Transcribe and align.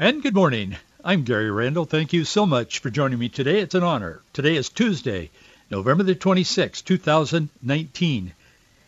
And 0.00 0.22
good 0.22 0.36
morning. 0.36 0.76
I'm 1.02 1.24
Gary 1.24 1.50
Randall. 1.50 1.84
Thank 1.84 2.12
you 2.12 2.24
so 2.24 2.46
much 2.46 2.78
for 2.78 2.88
joining 2.88 3.18
me 3.18 3.28
today. 3.28 3.58
It's 3.58 3.74
an 3.74 3.82
honor. 3.82 4.20
Today 4.32 4.54
is 4.54 4.68
Tuesday, 4.68 5.28
November 5.72 6.04
the 6.04 6.14
26th, 6.14 6.84
2019, 6.84 8.32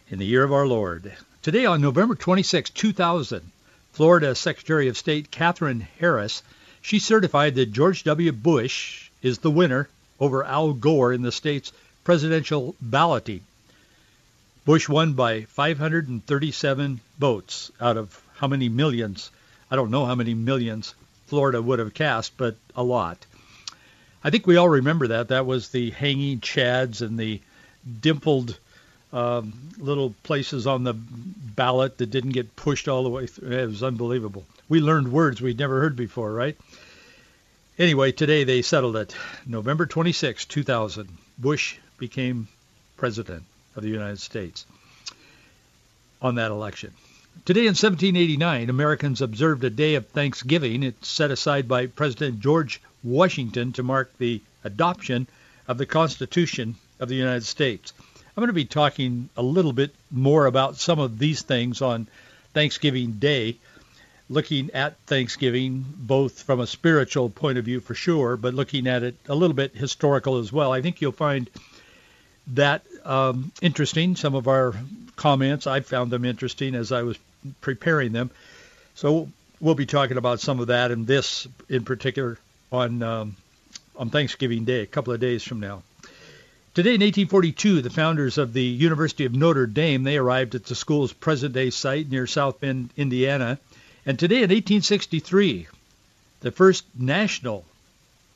in 0.09 0.19
the 0.21 0.25
year 0.25 0.45
of 0.45 0.53
our 0.53 0.69
Lord. 0.69 1.13
Today 1.43 1.67
on 1.67 1.81
November 1.81 2.15
26, 2.15 2.71
2000, 2.71 3.43
Florida 3.91 4.37
Secretary 4.37 4.87
of 4.87 4.97
State 4.97 5.33
Katherine 5.33 5.89
Harris, 5.99 6.45
she 6.81 7.01
certified 7.01 7.57
that 7.57 7.73
George 7.73 8.05
W. 8.05 8.31
Bush 8.31 9.11
is 9.21 9.39
the 9.39 9.51
winner 9.51 9.89
over 10.21 10.45
Al 10.45 10.75
Gore 10.75 11.13
in 11.13 11.23
the 11.23 11.33
state's 11.33 11.73
presidential 12.05 12.77
balloting. 12.81 13.41
Bush 14.65 14.89
won 14.89 15.15
by 15.15 15.43
537 15.43 17.01
votes 17.19 17.73
out 17.81 17.97
of 17.97 18.23
how 18.37 18.47
many 18.47 18.69
millions? 18.69 19.33
I 19.71 19.77
don't 19.77 19.91
know 19.91 20.07
how 20.07 20.15
many 20.15 20.35
millions 20.35 20.95
Florida 21.27 21.63
would 21.63 21.79
have 21.79 21.95
cast, 21.95 22.37
but 22.37 22.57
a 22.75 22.83
lot. 22.83 23.25
I 24.23 24.31
think 24.31 24.47
we 24.47 24.57
all 24.57 24.69
remember 24.69 25.09
that. 25.09 25.29
That 25.29 25.47
was 25.47 25.69
the 25.69 25.91
hanging 25.91 26.41
chads 26.41 27.01
and 27.03 27.19
the 27.19 27.41
dimpled 28.01 28.59
um, 29.13 29.53
little 29.79 30.15
places 30.23 30.67
on 30.67 30.85
the 30.85 30.95
ballot 30.95 31.99
that 31.99 32.11
didn't 32.11 32.31
get 32.31 32.57
pushed 32.57 32.89
all 32.89 33.03
the 33.03 33.09
way 33.09 33.27
through. 33.27 33.51
It 33.51 33.67
was 33.67 33.83
unbelievable. 33.83 34.45
We 34.69 34.81
learned 34.81 35.13
words 35.13 35.41
we'd 35.41 35.59
never 35.59 35.81
heard 35.81 35.97
before, 35.97 36.33
right? 36.33 36.57
Anyway, 37.79 38.13
today 38.13 38.45
they 38.45 38.63
settled 38.63 38.97
it. 38.97 39.17
November 39.47 39.87
26, 39.87 40.45
2000, 40.45 41.09
Bush 41.39 41.77
became 41.97 42.49
president 42.97 43.45
of 43.75 43.83
the 43.83 43.89
United 43.89 44.21
States 44.21 44.67
on 46.21 46.35
that 46.35 46.51
election. 46.51 46.93
Today 47.47 47.63
in 47.63 47.69
1789, 47.69 48.69
Americans 48.69 49.23
observed 49.23 49.65
a 49.65 49.71
day 49.71 49.95
of 49.95 50.07
Thanksgiving. 50.09 50.83
It's 50.83 51.09
set 51.09 51.31
aside 51.31 51.67
by 51.67 51.87
President 51.87 52.39
George 52.39 52.83
Washington 53.03 53.73
to 53.73 53.83
mark 53.83 54.13
the 54.19 54.43
adoption 54.63 55.27
of 55.67 55.79
the 55.79 55.87
Constitution 55.87 56.77
of 57.01 57.09
the 57.09 57.15
United 57.15 57.45
States. 57.45 57.95
I'm 57.97 58.43
going 58.43 58.49
to 58.49 58.53
be 58.53 58.67
talking 58.67 59.31
a 59.39 59.43
little 59.43 59.73
bit 59.73 59.95
more 60.11 60.45
about 60.45 60.77
some 60.77 60.99
of 60.99 61.19
these 61.19 61.41
things 61.41 61.81
on 61.81 62.09
Thanksgiving 62.53 63.13
Day, 63.13 63.57
looking 64.29 64.71
at 64.73 64.99
Thanksgiving 65.07 65.87
both 65.97 66.43
from 66.43 66.61
a 66.61 66.67
spiritual 66.67 67.31
point 67.31 67.57
of 67.57 67.65
view 67.65 67.81
for 67.81 67.95
sure, 67.95 68.37
but 68.37 68.53
looking 68.53 68.87
at 68.87 69.03
it 69.03 69.17
a 69.31 69.35
little 69.35 69.57
bit 69.57 69.75
historical 69.75 70.37
as 70.37 70.53
well. 70.53 70.73
I 70.73 70.83
think 70.83 71.01
you'll 71.01 71.13
find 71.13 71.49
that 72.49 72.83
um, 73.03 73.51
interesting. 73.63 74.15
Some 74.15 74.35
of 74.35 74.47
our 74.47 74.75
comments, 75.17 75.67
I 75.67 75.81
found 75.81 76.11
them 76.11 76.27
interesting 76.27 76.75
as 76.75 76.93
I 76.93 77.03
was 77.03 77.19
preparing 77.61 78.13
them. 78.13 78.31
So 78.95 79.29
we'll 79.61 79.75
be 79.75 79.87
talking 79.87 80.17
about 80.17 80.41
some 80.41 80.61
of 80.61 80.69
that 80.69 80.91
and 80.91 81.07
this 81.07 81.47
in 81.69 81.85
particular 81.85 82.39
on 82.73 83.03
um, 83.03 83.37
on 83.97 84.11
Thanksgiving 84.11 84.65
Day, 84.65 84.81
a 84.81 84.87
couple 84.87 85.13
of 85.13 85.21
days 85.21 85.43
from 85.43 85.61
now. 85.61 85.83
Today 86.73 86.91
in 86.91 87.01
1842, 87.01 87.83
the 87.83 87.91
founders 87.91 88.39
of 88.39 88.53
the 88.53 88.63
University 88.63 89.25
of 89.25 89.35
Notre 89.35 89.67
Dame, 89.67 90.05
they 90.05 90.17
arrived 90.17 90.55
at 90.55 90.65
the 90.65 90.75
school's 90.75 91.13
present-day 91.13 91.71
site 91.71 92.09
near 92.09 92.27
South 92.27 92.61
Bend, 92.61 92.91
Indiana. 92.97 93.59
And 94.07 94.19
today 94.19 94.37
in 94.37 94.51
1863, 94.51 95.67
the 96.41 96.51
first 96.53 96.85
national 96.97 97.65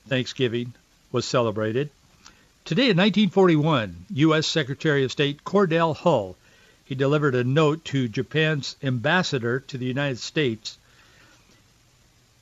Thanksgiving 0.08 0.74
was 1.12 1.24
celebrated. 1.24 1.90
Today 2.64 2.90
in 2.90 2.96
1941, 2.96 4.06
U.S. 4.14 4.46
Secretary 4.46 5.04
of 5.04 5.12
State 5.12 5.44
Cordell 5.44 5.96
Hull, 5.96 6.36
he 6.84 6.94
delivered 6.94 7.34
a 7.34 7.44
note 7.44 7.84
to 7.86 8.08
Japan's 8.08 8.76
ambassador 8.82 9.60
to 9.60 9.78
the 9.78 9.86
United 9.86 10.18
States. 10.18 10.78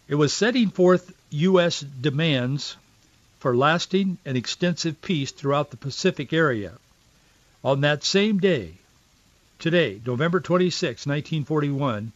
It 0.08 0.16
was 0.16 0.32
setting 0.32 0.70
forth 0.70 1.12
U.S. 1.30 1.80
demands 1.80 2.76
for 3.38 3.56
lasting 3.56 4.18
and 4.24 4.36
extensive 4.36 5.00
peace 5.00 5.30
throughout 5.30 5.70
the 5.70 5.76
Pacific 5.76 6.32
area. 6.32 6.72
On 7.64 7.80
that 7.80 8.04
same 8.04 8.38
day, 8.38 8.74
today, 9.58 10.00
November 10.04 10.40
26, 10.40 11.06
1941, 11.06 12.12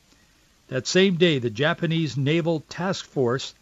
that 0.68 0.86
same 0.86 1.16
day, 1.16 1.38
the 1.38 1.50
Japanese 1.50 2.16
Naval 2.16 2.60
Task 2.68 3.04
Force 3.04 3.54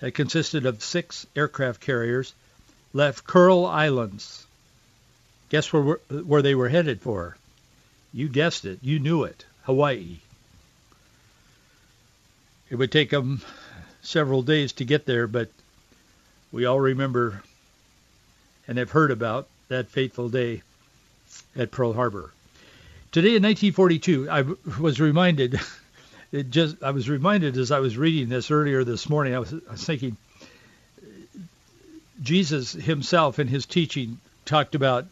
that 0.00 0.12
consisted 0.12 0.66
of 0.66 0.82
six 0.82 1.26
aircraft 1.34 1.80
carriers 1.80 2.34
left 2.92 3.26
Kuril 3.26 3.70
Islands. 3.70 4.46
Guess 5.48 5.72
where, 5.72 5.98
where 6.08 6.42
they 6.42 6.54
were 6.54 6.68
headed 6.68 7.00
for? 7.00 7.36
You 8.12 8.28
guessed 8.28 8.64
it. 8.64 8.78
You 8.82 8.98
knew 8.98 9.24
it. 9.24 9.44
Hawaii. 9.62 10.18
It 12.68 12.76
would 12.76 12.92
take 12.92 13.10
them 13.10 13.42
several 14.02 14.42
days 14.42 14.72
to 14.74 14.84
get 14.84 15.06
there, 15.06 15.26
but 15.26 15.50
we 16.50 16.64
all 16.64 16.80
remember 16.80 17.42
and 18.68 18.78
have 18.78 18.90
heard 18.90 19.10
about 19.10 19.48
that 19.68 19.88
fateful 19.88 20.28
day 20.28 20.62
at 21.56 21.70
Pearl 21.70 21.92
Harbor. 21.92 22.32
Today 23.10 23.36
in 23.36 23.42
1942, 23.42 24.28
I 24.30 24.44
was 24.80 25.00
reminded, 25.00 25.60
it 26.32 26.50
just, 26.50 26.82
I 26.82 26.90
was 26.90 27.08
reminded 27.08 27.56
as 27.56 27.70
I 27.70 27.80
was 27.80 27.96
reading 27.96 28.28
this 28.28 28.50
earlier 28.50 28.84
this 28.84 29.08
morning, 29.08 29.34
I 29.34 29.38
was, 29.38 29.52
I 29.52 29.72
was 29.72 29.84
thinking, 29.84 30.16
Jesus 32.22 32.72
himself 32.72 33.38
in 33.38 33.48
his 33.48 33.66
teaching 33.66 34.18
talked 34.44 34.74
about 34.74 35.06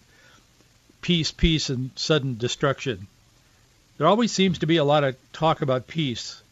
peace, 1.02 1.32
peace, 1.32 1.70
and 1.70 1.90
sudden 1.96 2.36
destruction. 2.36 3.06
There 3.98 4.06
always 4.06 4.32
seems 4.32 4.58
to 4.58 4.66
be 4.66 4.76
a 4.76 4.84
lot 4.84 5.04
of 5.04 5.16
talk 5.32 5.62
about 5.62 5.86
peace 5.86 6.42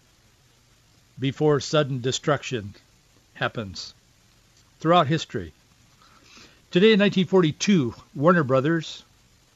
before 1.18 1.60
sudden 1.60 2.00
destruction 2.00 2.74
happens 3.34 3.94
throughout 4.80 5.06
history. 5.06 5.52
Today 6.70 6.92
in 6.92 7.00
1942, 7.00 7.94
Warner 8.14 8.44
Brothers, 8.44 9.02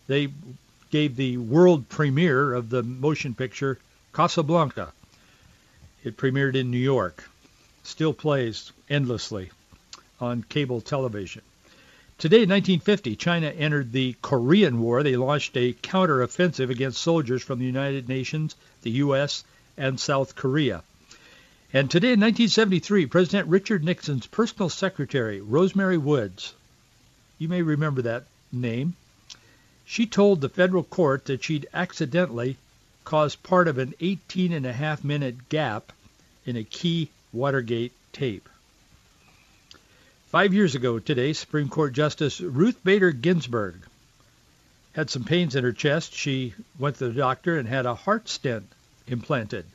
they 0.06 0.28
gave 0.90 1.16
the 1.16 1.36
world 1.36 1.88
premiere 1.88 2.54
of 2.54 2.70
the 2.70 2.82
motion 2.82 3.34
picture 3.34 3.78
Casablanca. 4.12 4.92
It 6.04 6.16
premiered 6.16 6.54
in 6.54 6.70
New 6.70 6.78
York. 6.78 7.28
Still 7.84 8.12
plays 8.12 8.72
endlessly 8.88 9.50
on 10.20 10.42
cable 10.42 10.80
television. 10.80 11.42
Today 12.22 12.44
in 12.44 12.50
1950, 12.50 13.16
China 13.16 13.48
entered 13.48 13.90
the 13.90 14.14
Korean 14.22 14.80
War. 14.80 15.02
They 15.02 15.16
launched 15.16 15.56
a 15.56 15.72
counteroffensive 15.72 16.70
against 16.70 17.02
soldiers 17.02 17.42
from 17.42 17.58
the 17.58 17.64
United 17.64 18.08
Nations, 18.08 18.54
the 18.82 18.92
U.S., 18.92 19.42
and 19.76 19.98
South 19.98 20.36
Korea. 20.36 20.84
And 21.72 21.90
today 21.90 22.12
in 22.12 22.20
1973, 22.20 23.06
President 23.06 23.48
Richard 23.48 23.82
Nixon's 23.82 24.28
personal 24.28 24.68
secretary, 24.68 25.40
Rosemary 25.40 25.98
Woods, 25.98 26.54
you 27.40 27.48
may 27.48 27.60
remember 27.60 28.02
that 28.02 28.26
name, 28.52 28.94
she 29.84 30.06
told 30.06 30.40
the 30.40 30.48
federal 30.48 30.84
court 30.84 31.24
that 31.24 31.42
she'd 31.42 31.66
accidentally 31.74 32.56
caused 33.02 33.42
part 33.42 33.66
of 33.66 33.78
an 33.78 33.94
18 33.98 34.52
and 34.52 34.64
a 34.64 34.72
half 34.72 35.02
minute 35.02 35.48
gap 35.48 35.92
in 36.46 36.54
a 36.54 36.62
key 36.62 37.10
Watergate 37.32 37.90
tape. 38.12 38.48
Five 40.32 40.54
years 40.54 40.74
ago 40.74 40.98
today, 40.98 41.34
Supreme 41.34 41.68
Court 41.68 41.92
Justice 41.92 42.40
Ruth 42.40 42.82
Bader 42.82 43.12
Ginsburg 43.12 43.74
had 44.94 45.10
some 45.10 45.24
pains 45.24 45.54
in 45.56 45.62
her 45.62 45.74
chest. 45.74 46.14
She 46.14 46.54
went 46.78 46.96
to 46.96 47.08
the 47.08 47.12
doctor 47.12 47.58
and 47.58 47.68
had 47.68 47.84
a 47.84 47.94
heart 47.94 48.30
stent 48.30 48.64
implanted 49.06 49.66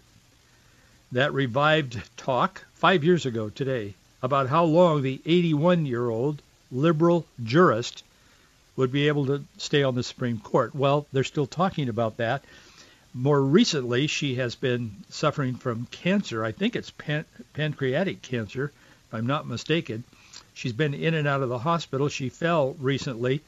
that 1.12 1.31
revived 1.31 2.01
talk 2.18 2.65
five 2.74 3.04
years 3.04 3.27
ago 3.27 3.50
today 3.51 3.94
about 4.24 4.50
how 4.50 4.63
long 4.63 5.04
the 5.04 5.19
81-year-old 5.27 6.42
liberal 6.71 7.27
jurist 7.44 8.04
would 8.75 8.92
be 8.92 9.09
able 9.09 9.27
to 9.27 9.44
stay 9.59 9.83
on 9.83 9.94
the 9.94 10.01
Supreme 10.01 10.39
Court. 10.39 10.74
Well, 10.74 11.06
they're 11.13 11.24
still 11.24 11.45
talking 11.45 11.88
about 11.88 12.18
that. 12.18 12.44
More 13.13 13.39
recently, 13.39 14.07
she 14.07 14.33
has 14.38 14.56
been 14.56 15.04
suffering 15.09 15.54
from 15.54 15.86
cancer. 15.92 16.44
I 16.44 16.51
think 16.51 16.75
it's 16.75 16.89
pan- 16.89 17.25
pancreatic 17.54 18.24
cancer, 18.24 18.71
if 19.07 19.13
I'm 19.13 19.27
not 19.27 19.45
mistaken. 19.45 20.04
She's 20.57 20.74
been 20.74 20.95
in 20.95 21.13
and 21.13 21.27
out 21.27 21.44
of 21.44 21.50
the 21.50 21.59
hospital. 21.59 22.09
She 22.09 22.30
fell 22.30 22.75
recently 22.80 23.42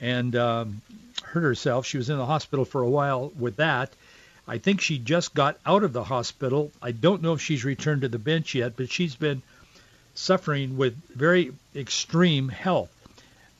and 0.00 0.36
um, 0.36 0.80
hurt 1.24 1.42
herself. 1.42 1.86
She 1.86 1.96
was 1.96 2.08
in 2.08 2.18
the 2.18 2.26
hospital 2.26 2.64
for 2.64 2.82
a 2.82 2.88
while 2.88 3.32
with 3.36 3.56
that. 3.56 3.90
I 4.46 4.58
think 4.58 4.80
she 4.80 4.98
just 4.98 5.34
got 5.34 5.58
out 5.66 5.82
of 5.82 5.92
the 5.92 6.04
hospital. 6.04 6.70
I 6.80 6.92
don't 6.92 7.20
know 7.20 7.32
if 7.32 7.40
she's 7.40 7.64
returned 7.64 8.02
to 8.02 8.08
the 8.08 8.18
bench 8.20 8.54
yet, 8.54 8.74
but 8.76 8.92
she's 8.92 9.16
been 9.16 9.42
suffering 10.14 10.76
with 10.76 10.96
very 11.08 11.52
extreme 11.74 12.48
health. 12.48 12.90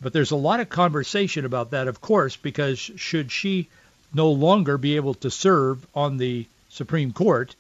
But 0.01 0.13
there's 0.13 0.31
a 0.31 0.37
lot 0.37 0.61
of 0.61 0.69
conversation 0.69 1.45
about 1.45 1.73
that, 1.73 1.89
of 1.89 2.01
course, 2.01 2.37
because 2.37 2.79
should 2.79 3.33
she 3.33 3.69
no 4.15 4.31
longer 4.31 4.79
be 4.79 4.95
able 4.95 5.15
to 5.15 5.31
serve 5.31 5.85
on 5.93 6.19
the 6.19 6.47
Supreme 6.69 7.13
Court, 7.13 7.57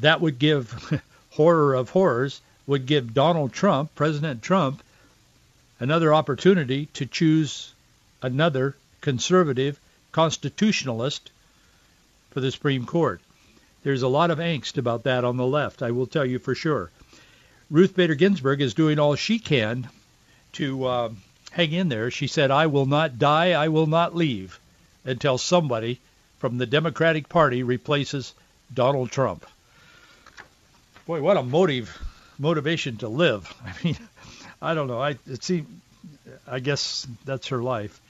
that 0.00 0.20
would 0.20 0.40
give 0.40 1.00
horror 1.30 1.74
of 1.74 1.90
horrors 1.90 2.40
would 2.70 2.86
give 2.86 3.12
Donald 3.12 3.52
Trump, 3.52 3.92
President 3.96 4.42
Trump, 4.42 4.80
another 5.80 6.14
opportunity 6.14 6.86
to 6.94 7.04
choose 7.04 7.74
another 8.22 8.76
conservative 9.00 9.76
constitutionalist 10.12 11.32
for 12.30 12.38
the 12.38 12.52
Supreme 12.52 12.86
Court. 12.86 13.20
There's 13.82 14.02
a 14.02 14.08
lot 14.08 14.30
of 14.30 14.38
angst 14.38 14.78
about 14.78 15.02
that 15.02 15.24
on 15.24 15.36
the 15.36 15.46
left, 15.46 15.82
I 15.82 15.90
will 15.90 16.06
tell 16.06 16.24
you 16.24 16.38
for 16.38 16.54
sure. 16.54 16.92
Ruth 17.72 17.96
Bader 17.96 18.14
Ginsburg 18.14 18.60
is 18.60 18.72
doing 18.72 19.00
all 19.00 19.16
she 19.16 19.40
can 19.40 19.88
to 20.52 20.84
uh, 20.84 21.08
hang 21.50 21.72
in 21.72 21.88
there. 21.88 22.12
She 22.12 22.28
said, 22.28 22.52
I 22.52 22.68
will 22.68 22.86
not 22.86 23.18
die, 23.18 23.50
I 23.50 23.66
will 23.66 23.88
not 23.88 24.14
leave 24.14 24.60
until 25.04 25.38
somebody 25.38 25.98
from 26.38 26.58
the 26.58 26.66
Democratic 26.66 27.28
Party 27.28 27.64
replaces 27.64 28.32
Donald 28.72 29.10
Trump. 29.10 29.44
Boy, 31.04 31.20
what 31.20 31.36
a 31.36 31.42
motive 31.42 31.98
motivation 32.40 32.96
to 32.96 33.08
live. 33.08 33.52
I 33.64 33.74
mean, 33.84 33.98
I 34.60 34.74
don't 34.74 34.88
know. 34.88 35.00
I 35.00 35.10
it 35.26 35.44
seems, 35.44 35.68
I 36.46 36.58
guess 36.58 37.06
that's 37.24 37.48
her 37.48 37.62
life. 37.62 38.00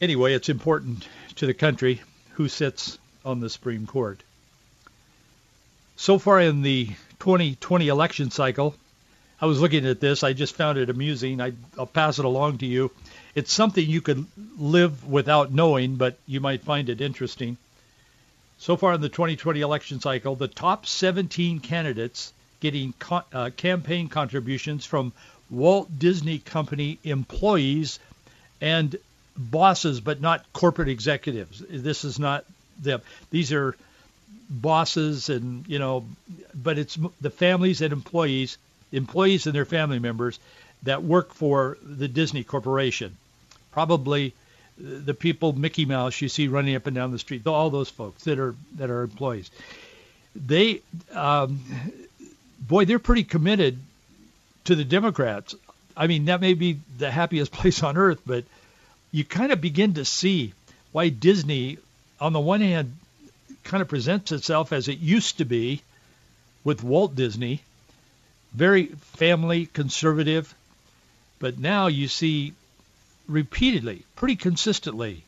Anyway, 0.00 0.34
it's 0.34 0.48
important 0.48 1.06
to 1.36 1.46
the 1.46 1.54
country 1.54 2.00
who 2.32 2.48
sits 2.48 2.98
on 3.24 3.38
the 3.38 3.48
Supreme 3.48 3.86
Court. 3.86 4.20
So 5.96 6.18
far 6.18 6.40
in 6.40 6.62
the 6.62 6.86
2020 7.20 7.86
election 7.86 8.30
cycle, 8.32 8.74
I 9.40 9.46
was 9.46 9.60
looking 9.60 9.86
at 9.86 10.00
this. 10.00 10.24
I 10.24 10.32
just 10.32 10.56
found 10.56 10.78
it 10.78 10.90
amusing. 10.90 11.40
I, 11.40 11.52
I'll 11.78 11.86
pass 11.86 12.18
it 12.18 12.24
along 12.24 12.58
to 12.58 12.66
you. 12.66 12.90
It's 13.34 13.52
something 13.52 13.88
you 13.88 14.00
could 14.00 14.26
live 14.58 15.06
without 15.06 15.52
knowing, 15.52 15.96
but 15.96 16.18
you 16.26 16.40
might 16.40 16.62
find 16.62 16.88
it 16.88 17.00
interesting. 17.00 17.56
So 18.58 18.76
far 18.76 18.94
in 18.94 19.00
the 19.00 19.08
2020 19.08 19.60
election 19.60 20.00
cycle, 20.00 20.34
the 20.34 20.48
top 20.48 20.86
17 20.86 21.60
candidates 21.60 22.32
getting 22.62 22.94
co- 23.00 23.24
uh, 23.32 23.50
campaign 23.56 24.08
contributions 24.08 24.86
from 24.86 25.12
Walt 25.50 25.88
Disney 25.98 26.38
Company 26.38 26.98
employees 27.02 27.98
and 28.60 28.94
bosses, 29.36 30.00
but 30.00 30.20
not 30.20 30.44
corporate 30.52 30.88
executives. 30.88 31.62
This 31.68 32.04
is 32.04 32.20
not 32.20 32.44
them. 32.80 33.02
These 33.30 33.52
are 33.52 33.76
bosses 34.48 35.28
and, 35.28 35.66
you 35.66 35.80
know, 35.80 36.06
but 36.54 36.78
it's 36.78 36.96
the 37.20 37.30
families 37.30 37.82
and 37.82 37.92
employees, 37.92 38.58
employees 38.92 39.46
and 39.46 39.54
their 39.54 39.64
family 39.64 39.98
members 39.98 40.38
that 40.84 41.02
work 41.02 41.34
for 41.34 41.78
the 41.82 42.06
Disney 42.06 42.44
Corporation. 42.44 43.16
Probably 43.72 44.34
the 44.78 45.14
people 45.14 45.52
Mickey 45.52 45.84
Mouse 45.84 46.20
you 46.20 46.28
see 46.28 46.46
running 46.46 46.76
up 46.76 46.86
and 46.86 46.94
down 46.94 47.10
the 47.10 47.18
street, 47.18 47.44
all 47.46 47.70
those 47.70 47.90
folks 47.90 48.22
that 48.24 48.38
are 48.38 48.54
that 48.76 48.88
are 48.90 49.02
employees. 49.02 49.50
They 50.36 50.80
um, 51.12 51.60
boy, 52.72 52.86
they're 52.86 52.98
pretty 52.98 53.24
committed 53.24 53.78
to 54.64 54.74
the 54.74 54.84
Democrats. 54.84 55.54
I 55.94 56.06
mean, 56.06 56.24
that 56.24 56.40
may 56.40 56.54
be 56.54 56.80
the 56.96 57.10
happiest 57.10 57.52
place 57.60 57.82
on 57.82 57.98
earth, 57.98 58.22
but 58.24 58.44
you 59.10 59.26
kind 59.26 59.52
of 59.52 59.60
begin 59.60 59.94
to 59.94 60.06
see 60.06 60.54
why 60.90 61.10
Disney, 61.10 61.76
on 62.18 62.32
the 62.32 62.40
one 62.40 62.62
hand, 62.62 62.96
kind 63.62 63.82
of 63.82 63.88
presents 63.88 64.32
itself 64.32 64.72
as 64.72 64.88
it 64.88 65.00
used 65.00 65.36
to 65.36 65.44
be 65.44 65.82
with 66.64 66.82
Walt 66.82 67.14
Disney, 67.14 67.60
very 68.54 68.86
family 68.86 69.66
conservative, 69.66 70.54
but 71.40 71.58
now 71.58 71.88
you 71.88 72.08
see 72.08 72.54
repeatedly, 73.28 74.02
pretty 74.16 74.36
consistently, 74.36 75.24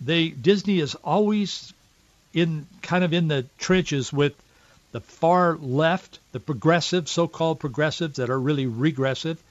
they 0.00 0.28
Disney 0.28 0.78
is 0.78 0.94
always 0.94 1.72
in 2.32 2.68
kind 2.82 3.02
of 3.02 3.12
in 3.12 3.26
the 3.26 3.46
trenches 3.58 4.12
with 4.12 4.32
the 4.92 5.00
far 5.00 5.56
left, 5.56 6.18
the 6.32 6.40
progressive, 6.40 7.08
so-called 7.08 7.60
progressives 7.60 8.16
that 8.16 8.30
are 8.30 8.40
really 8.40 8.66
regressive. 8.66 9.42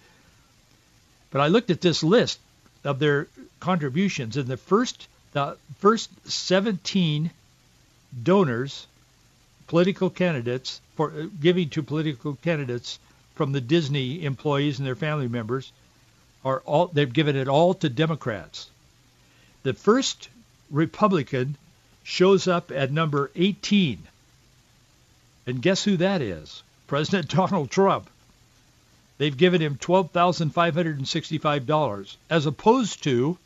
But 1.30 1.42
I 1.42 1.48
looked 1.48 1.70
at 1.70 1.82
this 1.82 2.04
list 2.04 2.40
of 2.84 3.00
their 3.00 3.28
contributions, 3.60 4.38
and 4.38 4.48
the 4.48 4.58
first 4.58 5.08
the 5.34 5.58
first 5.80 6.10
17 6.30 7.30
donors, 8.24 8.88
political 9.68 10.10
candidates 10.10 10.82
for 10.96 11.12
uh, 11.12 11.28
giving 11.40 11.70
to 11.70 11.84
political 11.84 12.36
candidates 12.36 12.98
from 13.36 13.52
the 13.52 13.62
Disney 13.62 14.24
employees 14.24 14.80
and 14.80 14.88
their 14.88 14.96
family 14.96 15.28
members 15.28 15.72
are 16.44 16.62
all 16.62 16.88
they've 16.88 17.12
given 17.12 17.36
it 17.36 17.48
all 17.48 17.74
to 17.76 17.90
Democrats. 17.90 18.70
The 19.64 19.74
first 19.74 20.30
Republican 20.72 21.58
shows 22.04 22.48
up 22.48 22.72
at 22.72 22.92
number 22.92 23.30
18 23.36 24.02
and 25.48 25.62
guess 25.62 25.84
who 25.84 25.98
that 25.98 26.22
is? 26.22 26.62
President 26.86 27.30
Donald 27.30 27.72
Trump. 27.72 28.08
They've 29.18 29.36
given 29.36 29.60
him 29.62 29.78
$12,565 29.78 32.16
as 32.30 32.46
opposed 32.46 33.02
to 33.04 33.40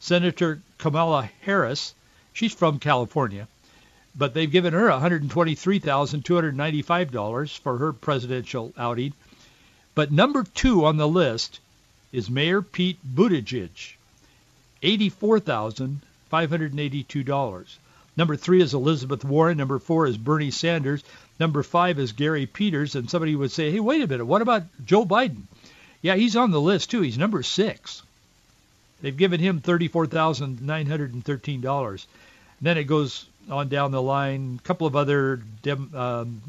Senator 0.00 0.60
Kamala 0.78 1.28
Harris. 1.42 1.94
She's 2.32 2.54
from 2.54 2.78
California, 2.78 3.46
but 4.16 4.32
they've 4.32 4.50
given 4.50 4.72
her 4.72 4.88
$123,295 4.88 7.58
for 7.58 7.76
her 7.76 7.92
presidential 7.92 8.72
outing. 8.78 9.12
But 9.94 10.10
number 10.10 10.44
two 10.44 10.86
on 10.86 10.96
the 10.96 11.06
list 11.06 11.60
is 12.10 12.30
Mayor 12.30 12.62
Pete 12.62 12.96
Buttigieg, 13.14 13.96
$84,582. 14.82 17.66
Number 18.16 18.36
three 18.36 18.62
is 18.62 18.72
Elizabeth 18.74 19.24
Warren. 19.24 19.56
Number 19.58 19.78
four 19.78 20.06
is 20.06 20.18
Bernie 20.18 20.50
Sanders. 20.50 21.02
Number 21.42 21.62
five 21.64 21.98
is 21.98 22.12
Gary 22.12 22.46
Peters. 22.46 22.94
And 22.94 23.10
somebody 23.10 23.34
would 23.34 23.50
say, 23.50 23.72
hey, 23.72 23.80
wait 23.80 24.00
a 24.00 24.06
minute, 24.06 24.26
what 24.26 24.42
about 24.42 24.62
Joe 24.86 25.04
Biden? 25.04 25.42
Yeah, 26.00 26.14
he's 26.14 26.36
on 26.36 26.52
the 26.52 26.60
list 26.60 26.92
too. 26.92 27.00
He's 27.00 27.18
number 27.18 27.42
six. 27.42 28.04
They've 29.00 29.16
given 29.16 29.40
him 29.40 29.60
$34,913. 29.60 32.06
Then 32.60 32.78
it 32.78 32.84
goes 32.84 33.26
on 33.50 33.68
down 33.68 33.90
the 33.90 34.00
line. 34.00 34.60
A 34.62 34.64
couple 34.64 34.86
of 34.86 34.94
other 34.94 35.40
dem, 35.62 35.90
um, 35.96 36.40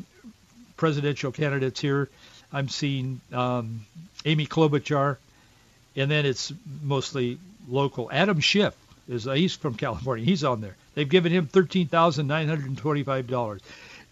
presidential 0.77 1.31
candidates 1.31 1.81
here. 1.81 2.07
I'm 2.53 2.69
seeing 2.69 3.19
um, 3.31 3.87
Amy 4.25 4.45
Klobuchar, 4.45 5.17
and 5.95 6.11
then 6.11 6.27
it's 6.27 6.53
mostly 6.83 7.39
local. 7.67 8.11
Adam 8.11 8.39
Schiff 8.41 8.75
is 9.09 9.27
uh, 9.27 9.33
he's 9.33 9.55
from 9.55 9.73
California. 9.73 10.23
He's 10.23 10.43
on 10.43 10.61
there. 10.61 10.75
They've 10.93 11.09
given 11.09 11.31
him 11.31 11.47
thirteen 11.47 11.87
thousand 11.87 12.27
nine 12.27 12.47
hundred 12.47 12.67
and 12.67 12.77
twenty-five 12.77 13.25
dollars. 13.25 13.63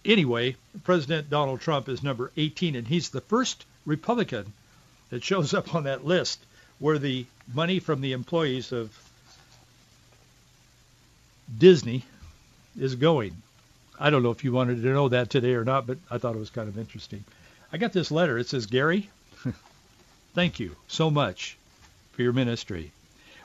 Anyway, 0.04 0.56
President 0.84 1.30
Donald 1.30 1.62
Trump 1.62 1.88
is 1.88 2.02
number 2.02 2.32
18, 2.36 2.76
and 2.76 2.88
he's 2.88 3.10
the 3.10 3.22
first 3.22 3.66
Republican 3.86 4.54
that 5.10 5.24
shows 5.24 5.54
up 5.54 5.76
on 5.76 5.84
that 5.84 6.06
list 6.06 6.40
where 6.80 6.98
the 6.98 7.26
money 7.54 7.80
from 7.80 8.02
the 8.02 8.14
employees 8.14 8.72
of 8.72 8.98
Disney 11.56 12.04
is 12.80 12.96
going. 12.96 13.36
I 14.00 14.10
don't 14.10 14.24
know 14.24 14.32
if 14.32 14.44
you 14.44 14.52
wanted 14.52 14.82
to 14.82 14.88
know 14.88 15.10
that 15.10 15.30
today 15.30 15.54
or 15.54 15.64
not, 15.64 15.86
but 15.86 16.00
I 16.10 16.18
thought 16.18 16.36
it 16.36 16.40
was 16.40 16.50
kind 16.50 16.68
of 16.68 16.80
interesting. 16.80 17.24
I 17.72 17.78
got 17.78 17.94
this 17.94 18.10
letter. 18.10 18.40
It 18.40 18.48
says, 18.48 18.66
Gary, 18.66 19.10
thank 20.34 20.60
you 20.60 20.76
so 20.88 21.12
much 21.12 21.58
for 22.14 22.24
your 22.24 22.34
ministry. 22.34 22.92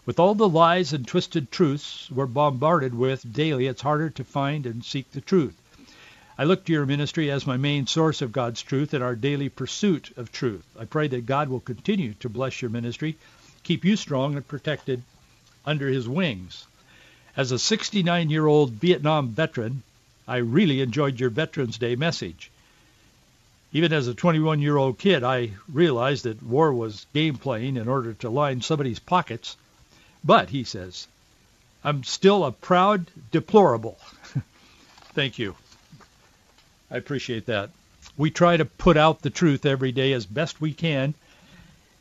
With 0.06 0.18
all 0.18 0.34
the 0.34 0.48
lies 0.48 0.94
and 0.94 1.06
twisted 1.06 1.50
truths 1.50 2.10
we're 2.10 2.26
bombarded 2.26 2.94
with 2.94 3.30
daily, 3.30 3.66
it's 3.66 3.82
harder 3.82 4.08
to 4.10 4.24
find 4.24 4.64
and 4.64 4.82
seek 4.82 5.10
the 5.10 5.20
truth. 5.20 5.60
I 6.38 6.44
look 6.44 6.64
to 6.64 6.72
your 6.72 6.86
ministry 6.86 7.30
as 7.30 7.46
my 7.46 7.56
main 7.56 7.86
source 7.86 8.22
of 8.22 8.32
God's 8.32 8.62
truth 8.62 8.94
in 8.94 9.02
our 9.02 9.14
daily 9.14 9.48
pursuit 9.48 10.12
of 10.16 10.32
truth. 10.32 10.64
I 10.78 10.84
pray 10.84 11.08
that 11.08 11.26
God 11.26 11.48
will 11.48 11.60
continue 11.60 12.14
to 12.20 12.28
bless 12.28 12.60
your 12.60 12.70
ministry, 12.70 13.16
keep 13.62 13.84
you 13.84 13.96
strong 13.96 14.34
and 14.34 14.46
protected 14.46 15.02
under 15.64 15.88
his 15.88 16.08
wings. 16.08 16.66
As 17.36 17.52
a 17.52 17.56
69-year-old 17.56 18.72
Vietnam 18.72 19.28
veteran, 19.28 19.82
I 20.28 20.36
really 20.38 20.80
enjoyed 20.80 21.20
your 21.20 21.30
Veterans 21.30 21.78
Day 21.78 21.96
message. 21.96 22.50
Even 23.72 23.92
as 23.92 24.08
a 24.08 24.14
21-year-old 24.14 24.98
kid, 24.98 25.24
I 25.24 25.52
realized 25.72 26.24
that 26.24 26.42
war 26.42 26.72
was 26.72 27.06
game 27.12 27.36
playing 27.36 27.76
in 27.76 27.88
order 27.88 28.14
to 28.14 28.30
line 28.30 28.60
somebody's 28.62 28.98
pockets 28.98 29.56
but, 30.26 30.50
he 30.50 30.64
says, 30.64 31.06
I'm 31.84 32.02
still 32.02 32.44
a 32.44 32.50
proud 32.50 33.06
deplorable. 33.30 33.96
Thank 35.14 35.38
you. 35.38 35.54
I 36.90 36.96
appreciate 36.96 37.46
that. 37.46 37.70
We 38.16 38.30
try 38.30 38.56
to 38.56 38.64
put 38.64 38.96
out 38.96 39.22
the 39.22 39.30
truth 39.30 39.66
every 39.66 39.92
day 39.92 40.12
as 40.12 40.26
best 40.26 40.60
we 40.60 40.72
can 40.72 41.14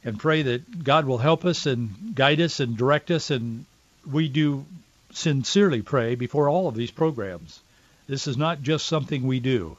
and 0.04 0.20
pray 0.20 0.44
that 0.44 0.84
God 0.84 1.06
will 1.06 1.18
help 1.18 1.46
us 1.46 1.66
and 1.66 2.14
guide 2.14 2.40
us 2.40 2.60
and 2.60 2.78
direct 2.78 3.10
us 3.10 3.32
and 3.32 3.66
we 4.10 4.28
do 4.28 4.66
sincerely 5.12 5.82
pray 5.82 6.16
before 6.16 6.50
all 6.50 6.68
of 6.68 6.76
these 6.76 6.92
programs. 6.92 7.60
This 8.08 8.28
is 8.28 8.38
not 8.38 8.62
just 8.62 8.86
something 8.86 9.24
we 9.24 9.40
do. 9.40 9.78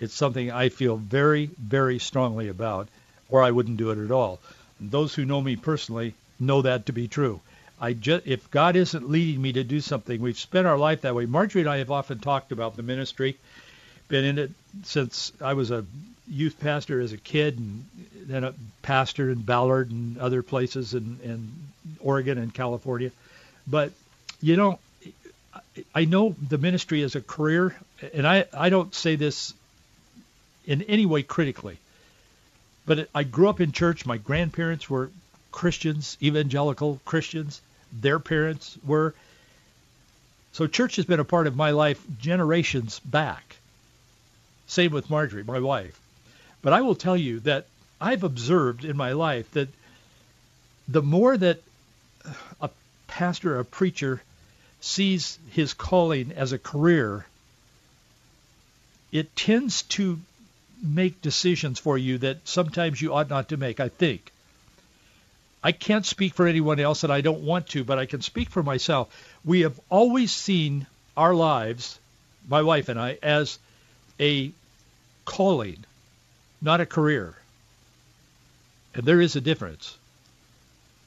It's 0.00 0.14
something 0.14 0.50
I 0.50 0.68
feel 0.68 0.96
very, 0.96 1.50
very 1.58 2.00
strongly 2.00 2.48
about, 2.48 2.88
or 3.28 3.42
I 3.42 3.52
wouldn't 3.52 3.76
do 3.76 3.90
it 3.90 4.04
at 4.04 4.10
all. 4.10 4.40
And 4.80 4.90
those 4.90 5.14
who 5.14 5.24
know 5.24 5.40
me 5.40 5.54
personally 5.54 6.14
know 6.40 6.62
that 6.62 6.86
to 6.86 6.92
be 6.92 7.06
true. 7.06 7.40
I 7.80 7.92
just, 7.92 8.26
if 8.26 8.50
God 8.50 8.74
isn't 8.74 9.10
leading 9.10 9.40
me 9.40 9.52
to 9.52 9.62
do 9.62 9.80
something, 9.80 10.20
we've 10.20 10.38
spent 10.38 10.66
our 10.66 10.78
life 10.78 11.02
that 11.02 11.14
way. 11.14 11.26
Marjorie 11.26 11.62
and 11.62 11.70
I 11.70 11.78
have 11.78 11.90
often 11.90 12.18
talked 12.18 12.50
about 12.50 12.76
the 12.76 12.82
ministry, 12.82 13.36
been 14.12 14.24
in 14.26 14.38
it 14.38 14.50
since 14.82 15.32
I 15.40 15.54
was 15.54 15.70
a 15.70 15.86
youth 16.28 16.60
pastor 16.60 17.00
as 17.00 17.14
a 17.14 17.16
kid, 17.16 17.58
and 17.58 17.86
then 18.26 18.44
a 18.44 18.52
pastor 18.82 19.30
in 19.30 19.40
Ballard 19.40 19.90
and 19.90 20.18
other 20.18 20.42
places 20.42 20.92
in, 20.92 21.18
in 21.24 21.50
Oregon 21.98 22.36
and 22.36 22.52
California. 22.52 23.10
But 23.66 23.90
you 24.42 24.58
know, 24.58 24.78
I 25.94 26.04
know 26.04 26.36
the 26.46 26.58
ministry 26.58 27.00
is 27.00 27.16
a 27.16 27.22
career, 27.22 27.74
and 28.12 28.26
I, 28.26 28.44
I 28.52 28.68
don't 28.68 28.94
say 28.94 29.16
this 29.16 29.54
in 30.66 30.82
any 30.82 31.06
way 31.06 31.22
critically, 31.22 31.78
but 32.84 33.08
I 33.14 33.22
grew 33.22 33.48
up 33.48 33.62
in 33.62 33.72
church. 33.72 34.04
My 34.04 34.18
grandparents 34.18 34.90
were 34.90 35.10
Christians, 35.52 36.18
evangelical 36.20 37.00
Christians. 37.06 37.62
Their 37.98 38.18
parents 38.18 38.76
were. 38.84 39.14
So 40.52 40.66
church 40.66 40.96
has 40.96 41.06
been 41.06 41.20
a 41.20 41.24
part 41.24 41.46
of 41.46 41.56
my 41.56 41.70
life 41.70 42.04
generations 42.20 42.98
back. 42.98 43.56
Same 44.66 44.92
with 44.92 45.10
Marjorie, 45.10 45.44
my 45.44 45.60
wife. 45.60 45.98
But 46.62 46.72
I 46.72 46.80
will 46.80 46.94
tell 46.94 47.16
you 47.16 47.40
that 47.40 47.66
I've 48.00 48.24
observed 48.24 48.84
in 48.84 48.96
my 48.96 49.12
life 49.12 49.50
that 49.52 49.68
the 50.88 51.02
more 51.02 51.36
that 51.36 51.60
a 52.60 52.70
pastor, 53.06 53.58
a 53.58 53.64
preacher 53.64 54.22
sees 54.80 55.38
his 55.50 55.74
calling 55.74 56.32
as 56.32 56.52
a 56.52 56.58
career, 56.58 57.26
it 59.12 59.34
tends 59.36 59.82
to 59.82 60.20
make 60.82 61.22
decisions 61.22 61.78
for 61.78 61.96
you 61.96 62.18
that 62.18 62.38
sometimes 62.48 63.00
you 63.00 63.14
ought 63.14 63.30
not 63.30 63.50
to 63.50 63.56
make, 63.56 63.78
I 63.78 63.88
think. 63.88 64.32
I 65.62 65.70
can't 65.70 66.04
speak 66.04 66.34
for 66.34 66.48
anyone 66.48 66.80
else 66.80 67.04
and 67.04 67.12
I 67.12 67.20
don't 67.20 67.42
want 67.42 67.68
to, 67.68 67.84
but 67.84 67.98
I 67.98 68.06
can 68.06 68.20
speak 68.20 68.50
for 68.50 68.64
myself. 68.64 69.08
We 69.44 69.60
have 69.60 69.78
always 69.88 70.32
seen 70.32 70.86
our 71.16 71.34
lives, 71.34 72.00
my 72.48 72.62
wife 72.62 72.88
and 72.88 72.98
I, 72.98 73.18
as 73.22 73.60
a 74.20 74.52
calling, 75.24 75.84
not 76.60 76.80
a 76.80 76.86
career. 76.86 77.34
And 78.94 79.04
there 79.04 79.20
is 79.20 79.36
a 79.36 79.40
difference. 79.40 79.96